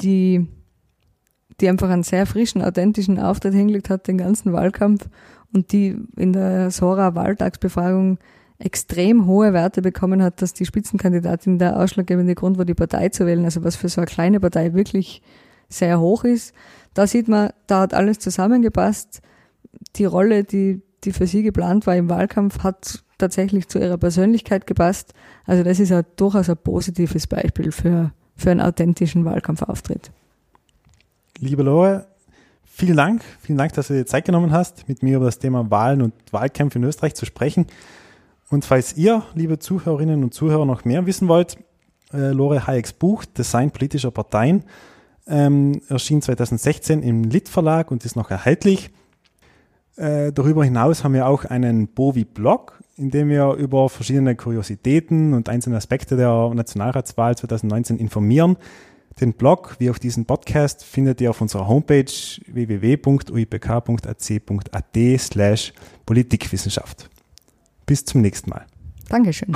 die, 0.01 0.47
die 1.61 1.69
einfach 1.69 1.89
einen 1.89 2.03
sehr 2.03 2.25
frischen, 2.25 2.61
authentischen 2.61 3.19
Auftritt 3.19 3.53
hingelegt 3.53 3.89
hat, 3.89 4.07
den 4.07 4.17
ganzen 4.17 4.53
Wahlkampf 4.53 5.07
und 5.53 5.71
die 5.71 5.97
in 6.17 6.33
der 6.33 6.71
Sora 6.71 7.15
Wahltagsbefragung 7.15 8.17
extrem 8.57 9.25
hohe 9.25 9.53
Werte 9.53 9.81
bekommen 9.81 10.23
hat, 10.23 10.41
dass 10.41 10.53
die 10.53 10.65
Spitzenkandidatin 10.65 11.59
der 11.59 11.77
ausschlaggebende 11.77 12.35
Grund 12.35 12.57
war, 12.57 12.65
die 12.65 12.73
Partei 12.73 13.09
zu 13.09 13.25
wählen, 13.25 13.45
also 13.45 13.63
was 13.63 13.75
für 13.75 13.89
so 13.89 14.01
eine 14.01 14.07
kleine 14.07 14.39
Partei 14.39 14.73
wirklich 14.73 15.21
sehr 15.67 15.99
hoch 15.99 16.23
ist. 16.23 16.53
Da 16.93 17.07
sieht 17.07 17.27
man, 17.27 17.49
da 17.67 17.81
hat 17.81 17.93
alles 17.93 18.19
zusammengepasst. 18.19 19.21
Die 19.97 20.05
Rolle, 20.05 20.43
die, 20.43 20.81
die 21.03 21.11
für 21.11 21.27
sie 21.27 21.43
geplant 21.43 21.85
war 21.85 21.95
im 21.95 22.09
Wahlkampf, 22.09 22.63
hat 22.63 23.03
tatsächlich 23.17 23.67
zu 23.67 23.79
ihrer 23.79 23.97
Persönlichkeit 23.97 24.67
gepasst. 24.67 25.13
Also 25.45 25.63
das 25.63 25.79
ist 25.79 25.91
ein, 25.91 26.05
durchaus 26.15 26.49
ein 26.49 26.57
positives 26.57 27.27
Beispiel 27.27 27.71
für, 27.71 28.11
für 28.35 28.51
einen 28.51 28.61
authentischen 28.61 29.25
Wahlkampfauftritt. 29.25 30.11
Liebe 31.39 31.63
Lore, 31.63 32.07
vielen 32.63 32.95
Dank. 32.95 33.21
Vielen 33.41 33.57
Dank, 33.57 33.73
dass 33.73 33.89
du 33.89 33.93
dir 33.93 34.05
Zeit 34.05 34.23
genommen 34.23 34.53
hast, 34.53 34.87
mit 34.87 35.03
mir 35.03 35.17
über 35.17 35.25
das 35.25 35.37
Thema 35.37 35.69
Wahlen 35.69 36.01
und 36.01 36.13
Wahlkämpfe 36.31 36.79
in 36.79 36.85
Österreich 36.85 37.13
zu 37.13 37.25
sprechen. 37.25 37.67
Und 38.49 38.63
falls 38.63 38.95
ihr, 38.95 39.23
liebe 39.33 39.59
Zuhörerinnen 39.59 40.23
und 40.23 40.33
Zuhörer, 40.33 40.65
noch 40.65 40.85
mehr 40.85 41.05
wissen 41.05 41.27
wollt, 41.27 41.57
äh, 42.13 42.31
Lore 42.31 42.67
Hayeks 42.67 42.93
Buch 42.93 43.25
Design 43.25 43.71
politischer 43.71 44.11
Parteien 44.11 44.63
ähm, 45.27 45.81
erschien 45.89 46.21
2016 46.21 47.03
im 47.03 47.25
Lit 47.25 47.49
Verlag 47.49 47.91
und 47.91 48.05
ist 48.05 48.15
noch 48.15 48.31
erhältlich. 48.31 48.91
Äh, 49.97 50.31
darüber 50.31 50.63
hinaus 50.63 51.03
haben 51.03 51.15
wir 51.15 51.27
auch 51.27 51.43
einen 51.43 51.89
Bovi-Blog, 51.89 52.81
in 52.95 53.11
dem 53.11 53.27
wir 53.27 53.55
über 53.55 53.89
verschiedene 53.89 54.37
Kuriositäten 54.37 55.33
und 55.33 55.49
einzelne 55.49 55.75
Aspekte 55.75 56.15
der 56.15 56.53
Nationalratswahl 56.53 57.35
2019 57.35 57.97
informieren. 57.97 58.55
Den 59.19 59.33
Blog 59.33 59.75
wie 59.79 59.89
auch 59.89 59.97
diesen 59.97 60.25
Podcast 60.25 60.83
findet 60.83 61.21
ihr 61.21 61.29
auf 61.29 61.39
unserer 61.39 61.67
Homepage 61.67 62.11
www.uipk.ac.at 62.47 62.99
slash 65.19 65.73
Politikwissenschaft. 66.05 67.09
Bis 67.85 68.03
zum 68.03 68.21
nächsten 68.21 68.49
Mal. 68.49 68.65
Dankeschön. 69.07 69.55